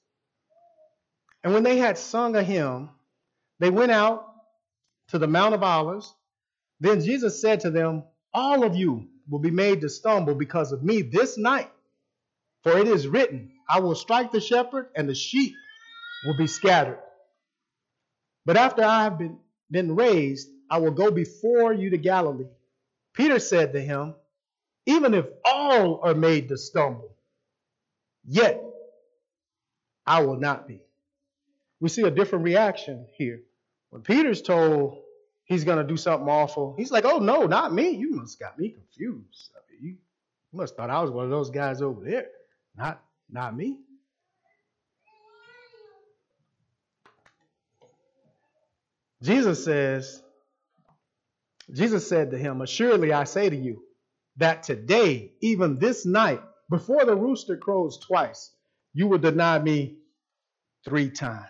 And 1.43 1.53
when 1.53 1.63
they 1.63 1.77
had 1.77 1.97
sung 1.97 2.35
a 2.35 2.43
hymn, 2.43 2.89
they 3.59 3.69
went 3.69 3.91
out 3.91 4.25
to 5.09 5.19
the 5.19 5.27
Mount 5.27 5.53
of 5.53 5.63
Olives. 5.63 6.13
Then 6.79 7.01
Jesus 7.01 7.41
said 7.41 7.61
to 7.61 7.71
them, 7.71 8.03
All 8.33 8.63
of 8.63 8.75
you 8.75 9.07
will 9.29 9.39
be 9.39 9.51
made 9.51 9.81
to 9.81 9.89
stumble 9.89 10.35
because 10.35 10.71
of 10.71 10.83
me 10.83 11.01
this 11.01 11.37
night. 11.37 11.69
For 12.63 12.77
it 12.77 12.87
is 12.87 13.07
written, 13.07 13.51
I 13.69 13.79
will 13.79 13.95
strike 13.95 14.31
the 14.31 14.41
shepherd, 14.41 14.89
and 14.95 15.07
the 15.07 15.15
sheep 15.15 15.53
will 16.25 16.37
be 16.37 16.47
scattered. 16.47 16.99
But 18.45 18.57
after 18.57 18.83
I 18.83 19.03
have 19.03 19.17
been, 19.17 19.39
been 19.69 19.95
raised, 19.95 20.49
I 20.69 20.79
will 20.79 20.91
go 20.91 21.11
before 21.11 21.73
you 21.73 21.89
to 21.91 21.97
Galilee. 21.97 22.45
Peter 23.13 23.39
said 23.39 23.73
to 23.73 23.81
him, 23.81 24.15
Even 24.85 25.13
if 25.13 25.25
all 25.45 26.01
are 26.03 26.15
made 26.15 26.49
to 26.49 26.57
stumble, 26.57 27.15
yet 28.25 28.63
I 30.05 30.23
will 30.23 30.37
not 30.37 30.67
be. 30.67 30.81
We 31.79 31.89
see 31.89 32.03
a 32.03 32.11
different 32.11 32.45
reaction 32.45 33.07
here. 33.17 33.41
When 33.89 34.01
Peter's 34.01 34.41
told 34.41 35.03
he's 35.45 35.63
going 35.63 35.77
to 35.77 35.83
do 35.83 35.97
something 35.97 36.27
awful, 36.27 36.75
he's 36.77 36.91
like, 36.91 37.05
oh, 37.05 37.19
no, 37.19 37.45
not 37.45 37.73
me. 37.73 37.91
You 37.91 38.11
must 38.15 38.39
got 38.39 38.57
me 38.57 38.69
confused. 38.69 39.51
I 39.55 39.59
mean, 39.69 39.83
you 39.83 39.97
must 40.57 40.75
thought 40.75 40.89
I 40.89 41.01
was 41.01 41.11
one 41.11 41.25
of 41.25 41.29
those 41.29 41.49
guys 41.49 41.81
over 41.81 42.03
there. 42.03 42.27
Not, 42.75 43.03
not 43.29 43.55
me. 43.55 43.77
Jesus 49.21 49.63
says, 49.63 50.22
Jesus 51.71 52.07
said 52.07 52.31
to 52.31 52.37
him, 52.37 52.61
Assuredly 52.61 53.13
I 53.13 53.23
say 53.25 53.49
to 53.49 53.55
you, 53.55 53.83
that 54.37 54.63
today, 54.63 55.33
even 55.41 55.77
this 55.77 56.05
night, 56.05 56.41
before 56.69 57.05
the 57.05 57.15
rooster 57.15 57.57
crows 57.57 57.99
twice, 57.99 58.51
you 58.93 59.07
will 59.07 59.19
deny 59.19 59.59
me 59.59 59.97
three 60.85 61.09
times. 61.09 61.47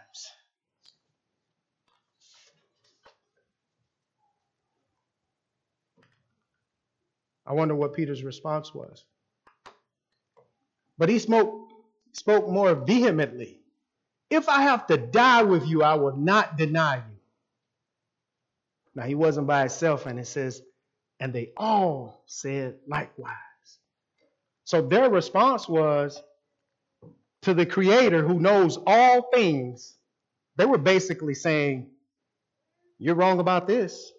I 7.46 7.54
wonder 7.54 7.76
what 7.76 7.94
Peter's 7.94 8.24
response 8.24 8.74
was. 8.74 9.04
But 10.98 11.10
he 11.10 11.20
spoke, 11.20 11.70
spoke 12.14 12.50
more 12.50 12.76
vehemently. 12.76 13.60
If 14.30 14.50
I 14.50 14.64
have 14.64 14.88
to 14.88 14.98
die 14.98 15.44
with 15.44 15.68
you, 15.68 15.84
I 15.84 15.96
will 15.96 16.18
not 16.18 16.58
deny 16.58 16.98
you. 16.98 17.13
Now, 18.96 19.04
he 19.04 19.16
wasn't 19.16 19.48
by 19.48 19.62
himself, 19.62 20.06
and 20.06 20.20
it 20.20 20.28
says, 20.28 20.62
and 21.20 21.34
they 21.34 21.52
all 21.58 22.24
said 22.28 22.76
likewise. 22.88 23.34
So 24.66 24.82
their 24.82 25.10
response 25.10 25.68
was 25.68 26.22
to 27.44 27.54
the 27.54 27.66
Creator 27.66 28.28
who 28.28 28.40
knows 28.40 28.78
all 28.88 29.30
things. 29.34 29.96
They 30.58 30.66
were 30.66 30.78
basically 30.78 31.34
saying, 31.36 31.90
You're 33.00 33.16
wrong 33.16 33.40
about 33.40 33.68
this. 33.68 34.12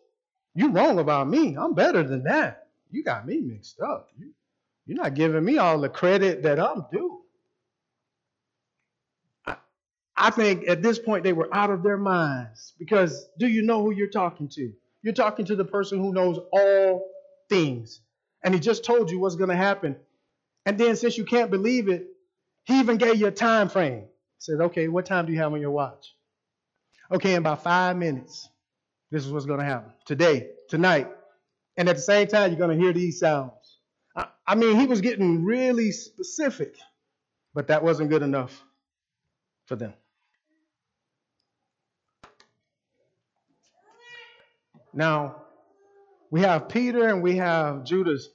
You're 0.54 0.70
wrong 0.72 0.98
about 0.98 1.28
me. 1.28 1.56
I'm 1.56 1.74
better 1.74 2.02
than 2.04 2.24
that. 2.24 2.68
You 2.90 3.04
got 3.04 3.26
me 3.26 3.40
mixed 3.40 3.80
up. 3.80 4.10
You, 4.18 4.32
you're 4.86 4.98
not 5.02 5.14
giving 5.14 5.44
me 5.44 5.58
all 5.58 5.80
the 5.80 5.90
credit 5.90 6.44
that 6.44 6.60
I'm 6.60 6.86
due. 6.92 7.23
I, 10.16 10.30
think 10.30 10.68
at 10.68 10.82
this 10.82 10.98
point 10.98 11.24
they 11.24 11.32
were 11.32 11.48
out 11.52 11.70
of 11.70 11.82
their 11.82 11.96
minds 11.96 12.74
because 12.78 13.26
do 13.38 13.46
you 13.46 13.62
know 13.62 13.82
who 13.82 13.92
you're 13.92 14.08
talking 14.08 14.48
to? 14.50 14.72
You're 15.02 15.14
talking 15.14 15.44
to 15.46 15.56
the 15.56 15.64
person 15.64 15.98
who 15.98 16.12
knows 16.12 16.38
all 16.52 17.10
things. 17.48 18.00
And 18.42 18.54
he 18.54 18.60
just 18.60 18.84
told 18.84 19.10
you 19.10 19.18
what's 19.18 19.36
going 19.36 19.50
to 19.50 19.56
happen. 19.56 19.96
And 20.66 20.78
then 20.78 20.96
since 20.96 21.18
you 21.18 21.24
can't 21.24 21.50
believe 21.50 21.88
it, 21.88 22.06
he 22.64 22.78
even 22.78 22.96
gave 22.96 23.16
you 23.16 23.26
a 23.26 23.32
time 23.32 23.68
frame. 23.68 24.02
He 24.02 24.38
said, 24.38 24.60
okay, 24.60 24.88
what 24.88 25.06
time 25.06 25.26
do 25.26 25.32
you 25.32 25.38
have 25.38 25.52
on 25.52 25.60
your 25.60 25.70
watch? 25.70 26.14
Okay, 27.12 27.32
in 27.32 27.38
about 27.38 27.62
five 27.62 27.96
minutes, 27.96 28.48
this 29.10 29.24
is 29.24 29.32
what's 29.32 29.46
going 29.46 29.60
to 29.60 29.66
happen. 29.66 29.92
Today, 30.06 30.50
tonight. 30.68 31.08
And 31.76 31.88
at 31.88 31.96
the 31.96 32.02
same 32.02 32.26
time, 32.26 32.50
you're 32.50 32.58
going 32.58 32.76
to 32.76 32.82
hear 32.82 32.92
these 32.92 33.20
sounds. 33.20 33.78
I, 34.16 34.26
I 34.46 34.54
mean, 34.54 34.78
he 34.78 34.86
was 34.86 35.00
getting 35.00 35.44
really 35.44 35.92
specific, 35.92 36.76
but 37.52 37.68
that 37.68 37.82
wasn't 37.82 38.10
good 38.10 38.22
enough 38.22 38.64
for 39.66 39.76
them. 39.76 39.92
Now, 44.94 45.42
we 46.30 46.42
have 46.42 46.68
Peter 46.68 47.08
and 47.08 47.22
we 47.22 47.36
have 47.36 47.84
Judas 47.84 48.28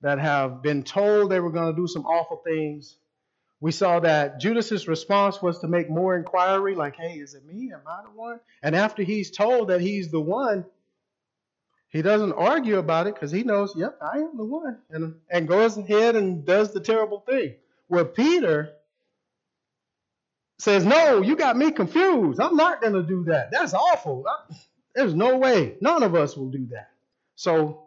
that 0.00 0.18
have 0.18 0.62
been 0.62 0.82
told 0.82 1.30
they 1.30 1.40
were 1.40 1.50
going 1.50 1.74
to 1.74 1.80
do 1.80 1.86
some 1.86 2.04
awful 2.04 2.42
things. 2.44 2.96
We 3.60 3.72
saw 3.72 4.00
that 4.00 4.38
Judas's 4.40 4.86
response 4.86 5.40
was 5.40 5.60
to 5.60 5.68
make 5.68 5.88
more 5.88 6.16
inquiry, 6.16 6.74
like, 6.74 6.96
hey, 6.96 7.14
is 7.14 7.34
it 7.34 7.46
me? 7.46 7.72
Am 7.72 7.80
I 7.86 8.02
the 8.02 8.10
one? 8.10 8.40
And 8.62 8.76
after 8.76 9.02
he's 9.02 9.30
told 9.30 9.68
that 9.68 9.80
he's 9.80 10.10
the 10.10 10.20
one, 10.20 10.66
he 11.88 12.02
doesn't 12.02 12.32
argue 12.32 12.78
about 12.78 13.06
it 13.06 13.14
because 13.14 13.30
he 13.30 13.42
knows, 13.42 13.74
yep, 13.74 13.98
I 14.02 14.18
am 14.18 14.36
the 14.36 14.44
one. 14.44 14.78
And, 14.90 15.14
and 15.30 15.48
goes 15.48 15.78
ahead 15.78 16.16
and 16.16 16.44
does 16.44 16.72
the 16.72 16.80
terrible 16.80 17.20
thing. 17.20 17.54
Where 17.88 18.04
Peter 18.04 18.72
says, 20.58 20.84
no, 20.84 21.22
you 21.22 21.36
got 21.36 21.56
me 21.56 21.70
confused. 21.70 22.40
I'm 22.40 22.56
not 22.56 22.82
going 22.82 22.94
to 22.94 23.02
do 23.02 23.24
that. 23.24 23.50
That's 23.50 23.72
awful. 23.72 24.24
I, 24.28 24.54
there's 24.96 25.14
no 25.14 25.36
way. 25.36 25.76
None 25.80 26.02
of 26.02 26.14
us 26.14 26.36
will 26.36 26.50
do 26.50 26.66
that. 26.72 26.90
So, 27.36 27.84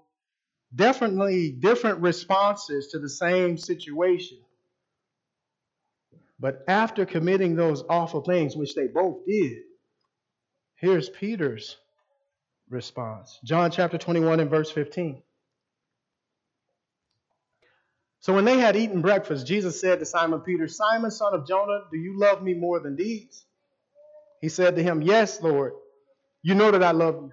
definitely 0.73 1.51
different 1.51 1.99
responses 2.01 2.89
to 2.89 2.99
the 2.99 3.09
same 3.09 3.57
situation. 3.57 4.37
But 6.39 6.63
after 6.67 7.05
committing 7.05 7.55
those 7.55 7.83
awful 7.89 8.21
things, 8.21 8.55
which 8.55 8.75
they 8.75 8.87
both 8.87 9.25
did, 9.25 9.57
here's 10.75 11.09
Peter's 11.09 11.77
response. 12.69 13.39
John 13.43 13.71
chapter 13.71 13.97
21 13.97 14.39
and 14.39 14.49
verse 14.49 14.71
15. 14.71 15.21
So 18.21 18.35
when 18.35 18.45
they 18.45 18.59
had 18.59 18.75
eaten 18.75 19.01
breakfast, 19.01 19.47
Jesus 19.47 19.81
said 19.81 19.99
to 19.99 20.05
Simon 20.05 20.41
Peter, 20.41 20.67
Simon, 20.67 21.09
son 21.09 21.33
of 21.33 21.47
Jonah, 21.47 21.81
do 21.91 21.97
you 21.97 22.19
love 22.19 22.43
me 22.43 22.53
more 22.53 22.79
than 22.79 22.95
these? 22.95 23.45
He 24.41 24.49
said 24.49 24.75
to 24.75 24.83
him, 24.83 25.01
Yes, 25.01 25.41
Lord. 25.41 25.73
You 26.41 26.55
know 26.55 26.71
that 26.71 26.83
I 26.83 26.91
love 26.91 27.15
you. 27.15 27.31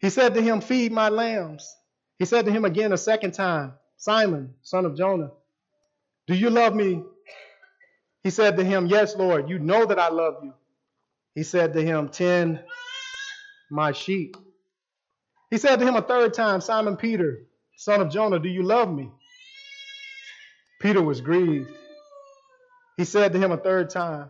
He 0.00 0.10
said 0.10 0.34
to 0.34 0.42
him, 0.42 0.60
Feed 0.60 0.92
my 0.92 1.08
lambs. 1.08 1.76
He 2.18 2.24
said 2.24 2.46
to 2.46 2.52
him 2.52 2.64
again 2.64 2.92
a 2.92 2.98
second 2.98 3.32
time, 3.32 3.74
Simon, 3.96 4.54
son 4.62 4.86
of 4.86 4.96
Jonah, 4.96 5.30
do 6.26 6.34
you 6.34 6.50
love 6.50 6.74
me? 6.74 7.02
He 8.22 8.30
said 8.30 8.56
to 8.56 8.64
him, 8.64 8.86
Yes, 8.86 9.16
Lord, 9.16 9.48
you 9.48 9.58
know 9.58 9.86
that 9.86 9.98
I 9.98 10.08
love 10.08 10.36
you. 10.42 10.54
He 11.34 11.42
said 11.42 11.72
to 11.74 11.82
him, 11.82 12.08
Tend 12.08 12.60
my 13.70 13.92
sheep. 13.92 14.36
He 15.50 15.58
said 15.58 15.76
to 15.78 15.86
him 15.86 15.96
a 15.96 16.02
third 16.02 16.34
time, 16.34 16.60
Simon 16.60 16.96
Peter, 16.96 17.46
son 17.76 18.00
of 18.00 18.10
Jonah, 18.10 18.38
do 18.38 18.48
you 18.48 18.62
love 18.62 18.92
me? 18.92 19.10
Peter 20.80 21.02
was 21.02 21.20
grieved. 21.20 21.70
He 22.96 23.04
said 23.04 23.32
to 23.32 23.38
him 23.38 23.52
a 23.52 23.56
third 23.56 23.90
time, 23.90 24.28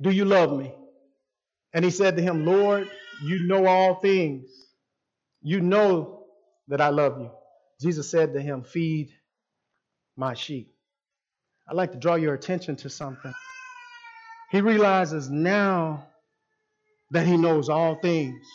Do 0.00 0.10
you 0.10 0.24
love 0.24 0.56
me? 0.56 0.74
And 1.74 1.84
he 1.84 1.90
said 1.90 2.16
to 2.16 2.22
him, 2.22 2.46
Lord, 2.46 2.88
you 3.22 3.46
know 3.46 3.66
all 3.66 3.96
things. 3.96 4.50
You 5.42 5.60
know 5.60 6.24
that 6.68 6.80
I 6.80 6.88
love 6.90 7.20
you. 7.20 7.30
Jesus 7.80 8.10
said 8.10 8.34
to 8.34 8.40
him, 8.40 8.62
Feed 8.64 9.10
my 10.16 10.34
sheep. 10.34 10.72
I'd 11.68 11.76
like 11.76 11.92
to 11.92 11.98
draw 11.98 12.14
your 12.14 12.34
attention 12.34 12.76
to 12.76 12.90
something. 12.90 13.34
He 14.50 14.60
realizes 14.60 15.30
now 15.30 16.06
that 17.10 17.26
he 17.26 17.36
knows 17.36 17.68
all 17.68 17.96
things. 17.96 18.46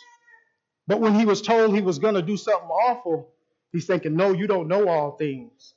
But 0.86 1.00
when 1.00 1.14
he 1.14 1.26
was 1.26 1.42
told 1.42 1.74
he 1.74 1.82
was 1.82 1.98
going 1.98 2.14
to 2.14 2.22
do 2.22 2.36
something 2.36 2.68
awful, 2.68 3.30
He's 3.72 3.86
thinking, 3.86 4.16
no, 4.16 4.32
you 4.32 4.46
don't 4.46 4.68
know 4.68 4.88
all 4.88 5.12
things. 5.12 5.74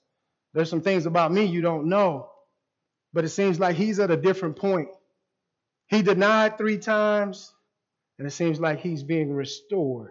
There's 0.53 0.69
some 0.69 0.81
things 0.81 1.05
about 1.05 1.31
me 1.31 1.45
you 1.45 1.61
don't 1.61 1.89
know. 1.89 2.29
But 3.13 3.25
it 3.25 3.29
seems 3.29 3.59
like 3.59 3.75
he's 3.75 3.99
at 3.99 4.11
a 4.11 4.17
different 4.17 4.55
point. 4.55 4.89
He 5.93 6.01
denied 6.01 6.57
three 6.57 6.79
times, 6.79 7.53
and 8.17 8.27
it 8.27 8.31
seems 8.31 8.59
like 8.59 8.79
he's 8.79 9.03
being 9.03 9.31
restored. 9.31 10.09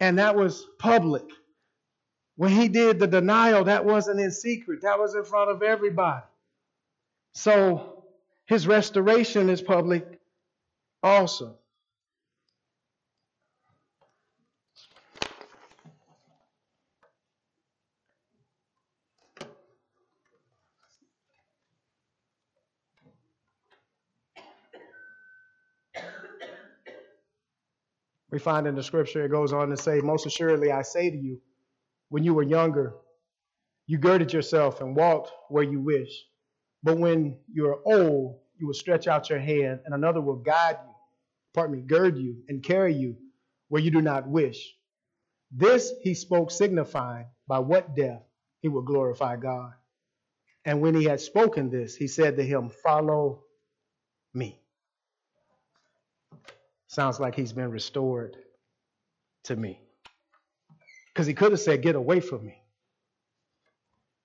And 0.00 0.18
that 0.18 0.34
was 0.34 0.66
public. 0.78 1.24
When 2.36 2.50
he 2.50 2.68
did 2.68 2.98
the 2.98 3.06
denial, 3.06 3.64
that 3.64 3.84
wasn't 3.84 4.20
in 4.20 4.30
secret, 4.30 4.80
that 4.82 4.98
was 4.98 5.14
in 5.14 5.22
front 5.24 5.50
of 5.50 5.62
everybody. 5.62 6.24
So 7.34 8.04
his 8.46 8.66
restoration 8.66 9.50
is 9.50 9.60
public 9.60 10.18
also. 11.02 11.58
We 28.30 28.38
find 28.38 28.66
in 28.66 28.74
the 28.74 28.82
scripture, 28.82 29.24
it 29.24 29.30
goes 29.30 29.52
on 29.52 29.70
to 29.70 29.76
say, 29.76 30.00
Most 30.00 30.26
assuredly, 30.26 30.70
I 30.70 30.82
say 30.82 31.10
to 31.10 31.16
you, 31.16 31.40
when 32.10 32.24
you 32.24 32.34
were 32.34 32.42
younger, 32.42 32.94
you 33.86 33.98
girded 33.98 34.32
yourself 34.32 34.80
and 34.80 34.94
walked 34.94 35.30
where 35.48 35.64
you 35.64 35.80
wish. 35.80 36.10
But 36.82 36.98
when 36.98 37.38
you 37.50 37.66
are 37.68 37.80
old, 37.84 38.40
you 38.58 38.66
will 38.66 38.74
stretch 38.74 39.06
out 39.06 39.30
your 39.30 39.38
hand, 39.38 39.80
and 39.84 39.94
another 39.94 40.20
will 40.20 40.36
guide 40.36 40.76
you, 40.84 40.94
pardon 41.54 41.76
me, 41.76 41.82
gird 41.82 42.18
you 42.18 42.42
and 42.48 42.62
carry 42.62 42.94
you 42.94 43.16
where 43.68 43.82
you 43.82 43.90
do 43.90 44.02
not 44.02 44.28
wish. 44.28 44.74
This 45.50 45.92
he 46.02 46.14
spoke, 46.14 46.50
signifying 46.50 47.26
by 47.46 47.60
what 47.60 47.96
death 47.96 48.22
he 48.60 48.68
would 48.68 48.84
glorify 48.84 49.36
God. 49.36 49.72
And 50.64 50.82
when 50.82 50.94
he 50.94 51.04
had 51.04 51.20
spoken 51.20 51.70
this, 51.70 51.96
he 51.96 52.08
said 52.08 52.36
to 52.36 52.42
him, 52.44 52.68
Follow 52.68 53.44
me. 54.34 54.60
Sounds 56.88 57.20
like 57.20 57.34
he's 57.34 57.52
been 57.52 57.70
restored 57.70 58.36
to 59.44 59.54
me. 59.54 59.80
Because 61.12 61.26
he 61.26 61.34
could 61.34 61.52
have 61.52 61.60
said, 61.60 61.82
Get 61.82 61.94
away 61.94 62.20
from 62.20 62.44
me. 62.44 62.62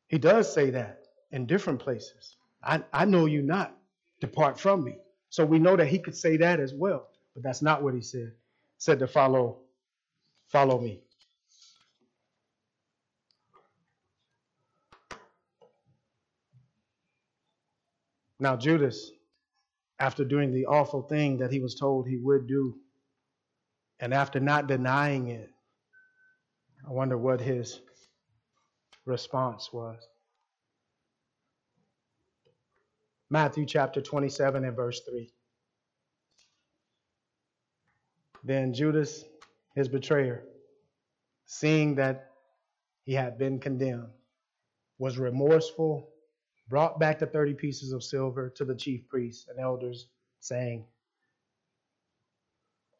He 0.07 0.17
does 0.17 0.51
say 0.51 0.69
that 0.71 1.03
in 1.31 1.45
different 1.45 1.79
places. 1.79 2.37
I, 2.63 2.81
I 2.93 3.05
know 3.05 3.25
you 3.25 3.41
not. 3.41 3.75
Depart 4.21 4.59
from 4.59 4.83
me. 4.83 4.97
So 5.29 5.45
we 5.45 5.59
know 5.59 5.75
that 5.75 5.87
he 5.87 5.99
could 5.99 6.15
say 6.15 6.37
that 6.37 6.59
as 6.59 6.73
well. 6.73 7.09
But 7.33 7.43
that's 7.43 7.61
not 7.61 7.83
what 7.83 7.93
he 7.93 8.01
said. 8.01 8.31
He 8.31 8.77
said 8.77 8.99
to 8.99 9.07
follow, 9.07 9.59
follow 10.47 10.79
me. 10.79 11.01
Now, 18.39 18.55
Judas 18.55 19.11
after 19.99 20.25
doing 20.25 20.51
the 20.51 20.65
awful 20.65 21.01
thing 21.03 21.37
that 21.37 21.51
he 21.51 21.59
was 21.59 21.75
told 21.75 22.07
he 22.07 22.17
would 22.17 22.47
do, 22.47 22.75
and 23.99 24.13
after 24.13 24.39
not 24.39 24.67
denying 24.67 25.29
it, 25.29 25.49
I 26.87 26.91
wonder 26.91 27.17
what 27.17 27.39
his 27.41 27.81
response 29.05 29.71
was. 29.71 29.99
Matthew 33.29 33.65
chapter 33.65 34.01
27 34.01 34.63
and 34.65 34.75
verse 34.75 35.01
3. 35.09 35.31
Then 38.43 38.73
Judas, 38.73 39.23
his 39.75 39.87
betrayer, 39.87 40.43
seeing 41.45 41.95
that 41.95 42.31
he 43.05 43.13
had 43.13 43.37
been 43.37 43.59
condemned, 43.59 44.09
was 44.99 45.17
remorseful 45.17 46.12
brought 46.67 46.99
back 46.99 47.19
the 47.19 47.27
30 47.27 47.53
pieces 47.55 47.91
of 47.91 48.03
silver 48.03 48.49
to 48.51 48.65
the 48.65 48.75
chief 48.75 49.07
priests 49.07 49.47
and 49.49 49.59
elders, 49.59 50.07
saying, 50.39 50.85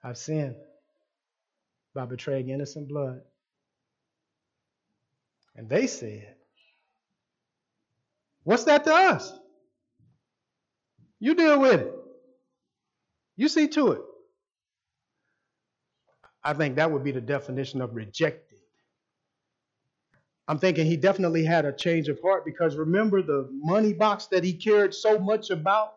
I've 0.03 0.18
sinned 0.18 0.55
by 1.93 2.05
betraying 2.05 2.49
innocent 2.49 2.88
blood. 2.89 3.22
And 5.55 5.70
they 5.70 5.88
said, 5.88 6.36
What's 8.43 8.66
that 8.66 8.84
to 8.86 8.93
us? 8.93 9.34
You 11.20 11.36
deal 11.36 11.59
with 11.59 11.82
it. 11.82 11.93
You 13.38 13.47
see 13.47 13.68
to 13.70 13.93
it. 13.93 14.01
I 16.43 16.53
think 16.53 16.76
that 16.76 16.91
would 16.91 17.03
be 17.03 17.11
the 17.11 17.22
definition 17.22 17.82
of 17.82 17.95
rejecting 17.95 18.52
I'm 20.53 20.59
thinking 20.59 20.85
he 20.85 20.97
definitely 20.97 21.43
had 21.43 21.65
a 21.65 21.73
change 21.73 22.09
of 22.09 22.21
heart 22.21 22.45
because 22.45 22.75
remember 22.75 23.23
the 23.23 23.49
money 23.51 23.91
box 23.91 24.27
that 24.27 24.43
he 24.43 24.53
cared 24.53 24.93
so 24.93 25.17
much 25.17 25.49
about? 25.49 25.95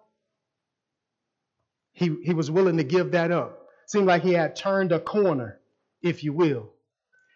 He, 1.92 2.16
he 2.24 2.32
was 2.32 2.50
willing 2.50 2.78
to 2.78 2.82
give 2.82 3.10
that 3.10 3.30
up. 3.30 3.68
Seemed 3.84 4.06
like 4.06 4.22
he 4.22 4.32
had 4.32 4.56
turned 4.56 4.92
a 4.92 4.98
corner, 4.98 5.60
if 6.00 6.24
you 6.24 6.32
will. 6.32 6.70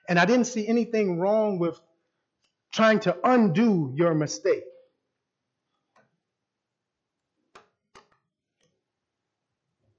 And 0.09 0.19
I 0.19 0.25
didn't 0.25 0.47
see 0.47 0.67
anything 0.67 1.19
wrong 1.19 1.59
with 1.59 1.79
trying 2.73 3.01
to 3.01 3.15
undo 3.23 3.93
your 3.95 4.15
mistake. 4.15 4.65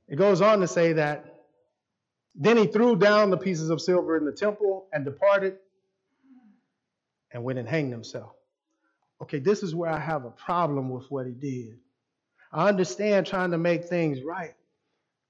It 0.08 0.16
goes 0.16 0.42
on 0.42 0.62
to 0.62 0.68
say 0.68 0.94
that 0.94 1.44
then 2.34 2.58
he 2.58 2.66
threw 2.66 2.96
down 2.96 3.30
the 3.30 3.38
pieces 3.38 3.70
of 3.70 3.80
silver 3.80 4.18
in 4.18 4.26
the 4.26 4.32
temple 4.32 4.88
and 4.92 5.06
departed 5.06 5.58
and 7.34 7.44
went 7.44 7.60
and 7.60 7.68
hanged 7.68 7.92
himself. 7.92 8.34
Okay, 9.22 9.40
this 9.40 9.64
is 9.64 9.76
where 9.76 9.90
I 9.90 10.00
have 10.00 10.26
a 10.26 10.32
problem 10.32 10.90
with 10.90 11.10
what 11.10 11.28
he 11.28 11.34
did. 11.34 11.78
I 12.52 12.68
understand 12.68 13.26
trying 13.26 13.52
to 13.52 13.58
make 13.58 13.86
things 13.86 14.24
right, 14.24 14.56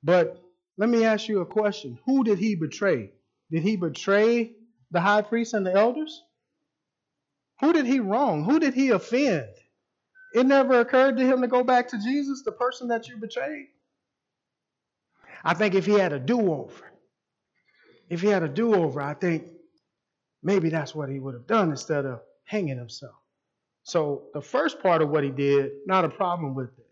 but 0.03 0.41
let 0.77 0.89
me 0.89 1.03
ask 1.05 1.27
you 1.27 1.41
a 1.41 1.45
question. 1.45 1.99
Who 2.05 2.23
did 2.23 2.39
he 2.39 2.55
betray? 2.55 3.11
Did 3.51 3.63
he 3.63 3.75
betray 3.75 4.53
the 4.91 5.01
high 5.01 5.21
priest 5.21 5.53
and 5.53 5.65
the 5.65 5.73
elders? 5.73 6.23
Who 7.59 7.73
did 7.73 7.85
he 7.85 7.99
wrong? 7.99 8.43
Who 8.43 8.59
did 8.59 8.73
he 8.73 8.89
offend? 8.89 9.49
It 10.33 10.45
never 10.45 10.79
occurred 10.79 11.17
to 11.17 11.25
him 11.25 11.41
to 11.41 11.47
go 11.47 11.63
back 11.63 11.89
to 11.89 11.99
Jesus, 11.99 12.41
the 12.43 12.51
person 12.51 12.87
that 12.87 13.07
you 13.07 13.17
betrayed. 13.17 13.67
I 15.43 15.53
think 15.53 15.75
if 15.75 15.85
he 15.85 15.93
had 15.93 16.13
a 16.13 16.19
do 16.19 16.51
over, 16.51 16.91
if 18.09 18.21
he 18.21 18.27
had 18.27 18.43
a 18.43 18.47
do 18.47 18.73
over, 18.73 19.01
I 19.01 19.13
think 19.13 19.47
maybe 20.43 20.69
that's 20.69 20.95
what 20.95 21.09
he 21.09 21.19
would 21.19 21.33
have 21.33 21.47
done 21.47 21.69
instead 21.71 22.05
of 22.05 22.21
hanging 22.45 22.77
himself. 22.77 23.15
So 23.83 24.23
the 24.33 24.41
first 24.41 24.81
part 24.81 25.01
of 25.01 25.09
what 25.09 25.23
he 25.23 25.31
did, 25.31 25.71
not 25.85 26.05
a 26.05 26.09
problem 26.09 26.55
with 26.55 26.69
it. 26.77 26.87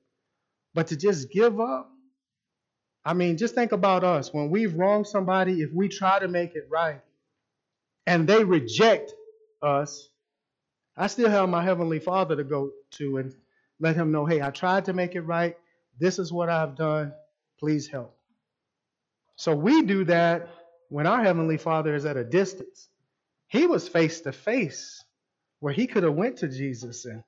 But 0.74 0.88
to 0.88 0.98
just 0.98 1.32
give 1.32 1.60
up, 1.60 1.90
I 3.06 3.14
mean, 3.14 3.38
just 3.38 3.56
think 3.56 3.72
about 3.72 4.04
us. 4.04 4.34
When 4.34 4.50
we've 4.50 4.74
wronged 4.74 5.08
somebody, 5.08 5.62
if 5.62 5.72
we 5.74 5.88
try 5.88 6.20
to 6.20 6.28
make 6.28 6.56
it 6.56 6.68
right 6.70 7.02
and 8.06 8.28
they 8.28 8.44
reject 8.44 9.14
us, 9.62 10.10
I 10.98 11.08
still 11.08 11.30
have 11.30 11.50
my 11.50 11.64
Heavenly 11.64 12.00
Father 12.00 12.36
to 12.36 12.44
go 12.44 12.72
to 12.92 13.18
and 13.18 13.34
let 13.80 13.96
him 13.96 14.12
know, 14.12 14.26
hey, 14.26 14.42
I 14.42 14.50
tried 14.50 14.86
to 14.86 14.94
make 14.94 15.16
it 15.16 15.22
right. 15.22 15.56
This 16.00 16.20
is 16.20 16.32
what 16.32 16.50
I've 16.50 16.76
done. 16.76 17.14
Please 17.60 17.88
help. 17.88 18.16
So 19.38 19.56
we 19.56 19.84
do 19.84 20.04
that 20.06 20.50
when 20.90 21.08
our 21.08 21.24
Heavenly 21.24 21.58
Father 21.58 21.96
is 21.96 22.06
at 22.06 22.18
a 22.18 22.24
distance. 22.24 22.89
He 23.50 23.68
was 23.68 23.88
face 23.88 24.22
to 24.22 24.32
face 24.32 25.04
where 25.60 25.74
he 25.74 25.88
could 25.88 26.04
have 26.04 26.14
went 26.14 26.38
to 26.38 26.48
Jesus 26.48 27.06
and 27.06 27.24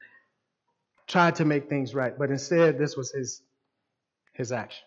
tried 1.07 1.35
to 1.35 1.45
make 1.45 1.67
things 1.67 1.93
right, 1.93 2.17
but 2.17 2.29
instead 2.31 2.77
this 2.77 2.95
was 2.95 3.11
his 3.11 3.41
his 4.33 4.51
action. 4.51 4.85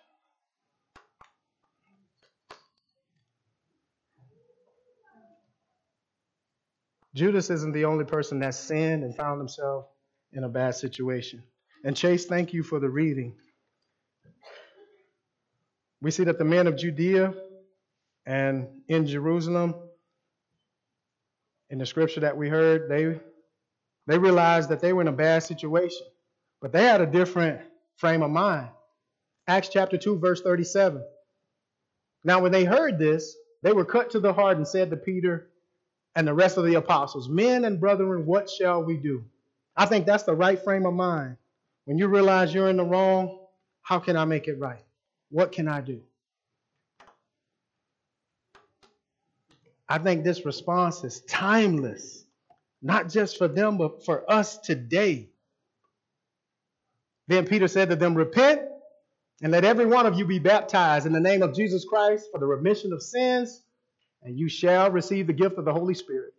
Judas 7.14 7.50
isn't 7.50 7.72
the 7.72 7.84
only 7.84 8.04
person 8.04 8.40
that 8.40 8.54
sinned 8.54 9.04
and 9.04 9.14
found 9.14 9.38
himself 9.38 9.86
in 10.32 10.42
a 10.42 10.48
bad 10.48 10.74
situation. 10.74 11.42
And 11.84 11.96
Chase, 11.96 12.26
thank 12.26 12.52
you 12.52 12.62
for 12.62 12.80
the 12.80 12.88
reading. 12.88 13.34
We 16.00 16.10
see 16.10 16.24
that 16.24 16.38
the 16.38 16.44
men 16.44 16.66
of 16.66 16.76
Judea 16.76 17.34
and 18.26 18.66
in 18.88 19.06
Jerusalem, 19.06 19.74
in 21.74 21.78
the 21.78 21.84
scripture 21.84 22.20
that 22.20 22.36
we 22.36 22.48
heard, 22.48 22.88
they 22.88 23.18
they 24.06 24.16
realized 24.16 24.68
that 24.68 24.78
they 24.78 24.92
were 24.92 25.00
in 25.00 25.08
a 25.08 25.12
bad 25.12 25.42
situation, 25.42 26.06
but 26.60 26.70
they 26.70 26.84
had 26.84 27.00
a 27.00 27.06
different 27.06 27.60
frame 27.96 28.22
of 28.22 28.30
mind. 28.30 28.68
Acts 29.48 29.70
chapter 29.72 29.98
2, 29.98 30.20
verse 30.20 30.40
37. 30.40 31.02
Now, 32.22 32.40
when 32.40 32.52
they 32.52 32.62
heard 32.62 32.96
this, 32.96 33.34
they 33.62 33.72
were 33.72 33.84
cut 33.84 34.10
to 34.10 34.20
the 34.20 34.32
heart 34.32 34.56
and 34.56 34.68
said 34.68 34.88
to 34.90 34.96
Peter 34.96 35.48
and 36.14 36.28
the 36.28 36.32
rest 36.32 36.58
of 36.58 36.64
the 36.64 36.74
apostles, 36.74 37.28
Men 37.28 37.64
and 37.64 37.80
brethren, 37.80 38.24
what 38.24 38.48
shall 38.48 38.84
we 38.84 38.96
do? 38.96 39.24
I 39.76 39.86
think 39.86 40.06
that's 40.06 40.22
the 40.22 40.36
right 40.36 40.62
frame 40.62 40.86
of 40.86 40.94
mind. 40.94 41.36
When 41.86 41.98
you 41.98 42.06
realize 42.06 42.54
you're 42.54 42.70
in 42.70 42.76
the 42.76 42.84
wrong, 42.84 43.40
how 43.82 43.98
can 43.98 44.16
I 44.16 44.26
make 44.26 44.46
it 44.46 44.60
right? 44.60 44.84
What 45.30 45.50
can 45.50 45.66
I 45.66 45.80
do? 45.80 46.02
I 49.94 49.98
think 49.98 50.24
this 50.24 50.44
response 50.44 51.04
is 51.04 51.20
timeless, 51.20 52.24
not 52.82 53.08
just 53.08 53.38
for 53.38 53.46
them, 53.46 53.78
but 53.78 54.04
for 54.04 54.28
us 54.28 54.58
today. 54.58 55.28
Then 57.28 57.46
Peter 57.46 57.68
said 57.68 57.90
to 57.90 57.96
them, 57.96 58.16
Repent 58.16 58.62
and 59.40 59.52
let 59.52 59.64
every 59.64 59.86
one 59.86 60.04
of 60.04 60.18
you 60.18 60.24
be 60.24 60.40
baptized 60.40 61.06
in 61.06 61.12
the 61.12 61.20
name 61.20 61.42
of 61.42 61.54
Jesus 61.54 61.84
Christ 61.84 62.26
for 62.32 62.40
the 62.40 62.46
remission 62.46 62.92
of 62.92 63.04
sins 63.04 63.62
and 64.24 64.36
you 64.36 64.48
shall 64.48 64.90
receive 64.90 65.28
the 65.28 65.32
gift 65.32 65.58
of 65.58 65.64
the 65.64 65.72
Holy 65.72 65.94
Spirit. 65.94 66.34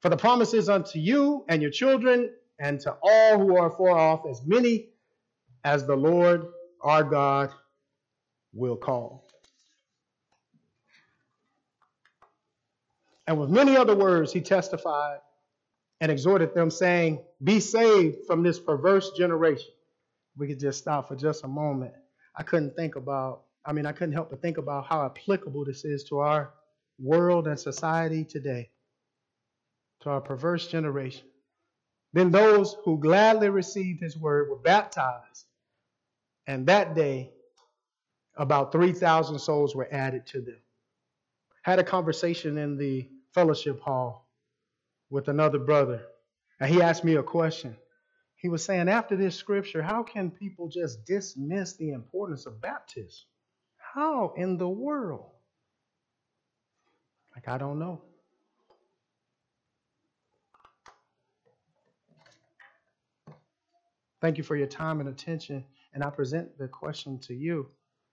For 0.00 0.08
the 0.08 0.16
promises 0.16 0.68
unto 0.68 0.98
you 0.98 1.44
and 1.48 1.62
your 1.62 1.70
children 1.70 2.32
and 2.58 2.80
to 2.80 2.96
all 3.04 3.38
who 3.38 3.56
are 3.56 3.70
far 3.70 3.90
off, 3.96 4.26
as 4.28 4.42
many 4.44 4.88
as 5.62 5.86
the 5.86 5.94
Lord 5.94 6.44
our 6.82 7.04
God 7.04 7.50
will 8.52 8.76
call. 8.76 9.29
And 13.30 13.38
with 13.38 13.48
many 13.48 13.76
other 13.76 13.94
words, 13.94 14.32
he 14.32 14.40
testified 14.40 15.20
and 16.00 16.10
exhorted 16.10 16.52
them, 16.52 16.68
saying, 16.68 17.20
Be 17.44 17.60
saved 17.60 18.26
from 18.26 18.42
this 18.42 18.58
perverse 18.58 19.12
generation. 19.16 19.70
We 20.36 20.48
could 20.48 20.58
just 20.58 20.80
stop 20.80 21.06
for 21.06 21.14
just 21.14 21.44
a 21.44 21.46
moment. 21.46 21.92
I 22.34 22.42
couldn't 22.42 22.74
think 22.74 22.96
about, 22.96 23.42
I 23.64 23.72
mean, 23.72 23.86
I 23.86 23.92
couldn't 23.92 24.14
help 24.14 24.30
but 24.30 24.42
think 24.42 24.58
about 24.58 24.86
how 24.86 25.06
applicable 25.06 25.64
this 25.64 25.84
is 25.84 26.02
to 26.08 26.18
our 26.18 26.52
world 26.98 27.46
and 27.46 27.56
society 27.56 28.24
today, 28.24 28.70
to 30.00 30.10
our 30.10 30.20
perverse 30.20 30.66
generation. 30.66 31.28
Then 32.12 32.32
those 32.32 32.74
who 32.84 32.98
gladly 32.98 33.48
received 33.48 34.02
his 34.02 34.18
word 34.18 34.50
were 34.50 34.56
baptized. 34.56 35.46
And 36.48 36.66
that 36.66 36.96
day, 36.96 37.30
about 38.36 38.72
3,000 38.72 39.38
souls 39.38 39.76
were 39.76 39.86
added 39.92 40.26
to 40.26 40.40
them. 40.40 40.58
Had 41.62 41.78
a 41.78 41.84
conversation 41.84 42.58
in 42.58 42.76
the 42.76 43.08
fellowship 43.34 43.80
hall 43.80 44.28
with 45.10 45.28
another 45.28 45.58
brother, 45.58 46.02
and 46.60 46.72
he 46.72 46.82
asked 46.82 47.04
me 47.04 47.16
a 47.16 47.22
question. 47.22 47.76
He 48.36 48.48
was 48.48 48.64
saying, 48.64 48.88
after 48.88 49.16
this 49.16 49.36
scripture, 49.36 49.82
how 49.82 50.02
can 50.02 50.30
people 50.30 50.68
just 50.68 51.04
dismiss 51.04 51.74
the 51.74 51.90
importance 51.90 52.46
of 52.46 52.60
baptism? 52.60 53.26
How 53.94 54.32
in 54.36 54.56
the 54.56 54.68
world? 54.68 55.30
Like, 57.34 57.48
I 57.48 57.58
don't 57.58 57.78
know. 57.78 58.02
Thank 64.20 64.36
you 64.38 64.44
for 64.44 64.56
your 64.56 64.66
time 64.66 65.00
and 65.00 65.08
attention. 65.08 65.64
And 65.94 66.04
I 66.04 66.10
present 66.10 66.56
the 66.58 66.68
question 66.68 67.18
to 67.20 67.34
you 67.34 67.68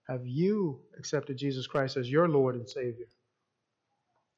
Have 0.08 0.26
you 0.26 0.80
accepted 0.98 1.36
Jesus 1.36 1.66
Christ 1.66 1.96
as 1.96 2.10
your 2.10 2.28
Lord 2.28 2.54
and 2.54 2.68
Savior? 2.68 3.06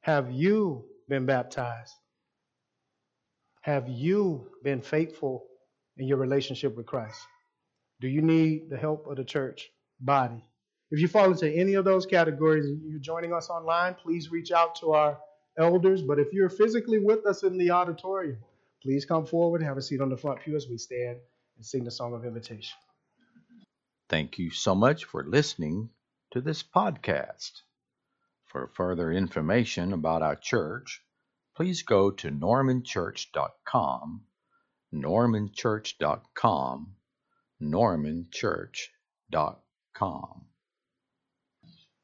Have 0.03 0.31
you 0.31 0.87
been 1.09 1.27
baptized? 1.27 1.95
Have 3.63 3.89
you 3.89 4.51
been 4.65 4.81
faithful 4.81 5.45
in 5.99 6.07
your 6.07 6.17
relationship 6.17 6.75
with 6.77 6.87
Christ? 6.87 7.21
Do 8.01 8.09
you 8.09 8.23
need 8.23 8.71
the 8.71 8.79
help 8.79 9.07
of 9.07 9.17
the 9.17 9.25
church 9.25 9.69
body? 10.01 10.43
If 10.91 11.01
you 11.01 11.07
fall 11.07 11.31
into 11.31 11.49
any 11.49 11.75
of 11.75 11.85
those 11.85 12.07
categories 12.07 12.65
and 12.65 12.83
you're 12.91 12.99
joining 12.99 13.35
us 13.35 13.51
online, 13.51 13.95
please 13.95 14.31
reach 14.31 14.51
out 14.51 14.75
to 14.77 14.93
our 14.93 15.19
elders. 15.59 16.03
But 16.03 16.19
if 16.19 16.33
you're 16.33 16.49
physically 16.49 16.99
with 16.99 17.27
us 17.27 17.43
in 17.43 17.59
the 17.59 17.71
auditorium, 17.71 18.39
please 18.83 19.05
come 19.05 19.27
forward, 19.27 19.63
have 19.63 19.77
a 19.77 19.83
seat 19.83 20.01
on 20.01 20.09
the 20.09 20.17
front 20.17 20.41
pew 20.41 20.57
as 20.57 20.67
we 20.67 20.79
stand 20.79 21.19
and 21.57 21.67
sing 21.67 21.85
the 21.85 21.91
song 21.91 22.15
of 22.15 22.25
invitation. 22.25 22.79
Thank 24.09 24.39
you 24.39 24.51
so 24.51 24.75
much 24.75 25.05
for 25.05 25.23
listening 25.25 25.91
to 26.31 26.41
this 26.41 26.63
podcast. 26.63 27.53
For 28.51 28.67
further 28.67 29.13
information 29.13 29.93
about 29.93 30.23
our 30.23 30.35
church, 30.35 31.05
please 31.55 31.83
go 31.83 32.11
to 32.11 32.33
normanchurch.com, 32.33 34.27
normanchurch.com, 34.93 36.97
normanchurch.com. 37.63 40.50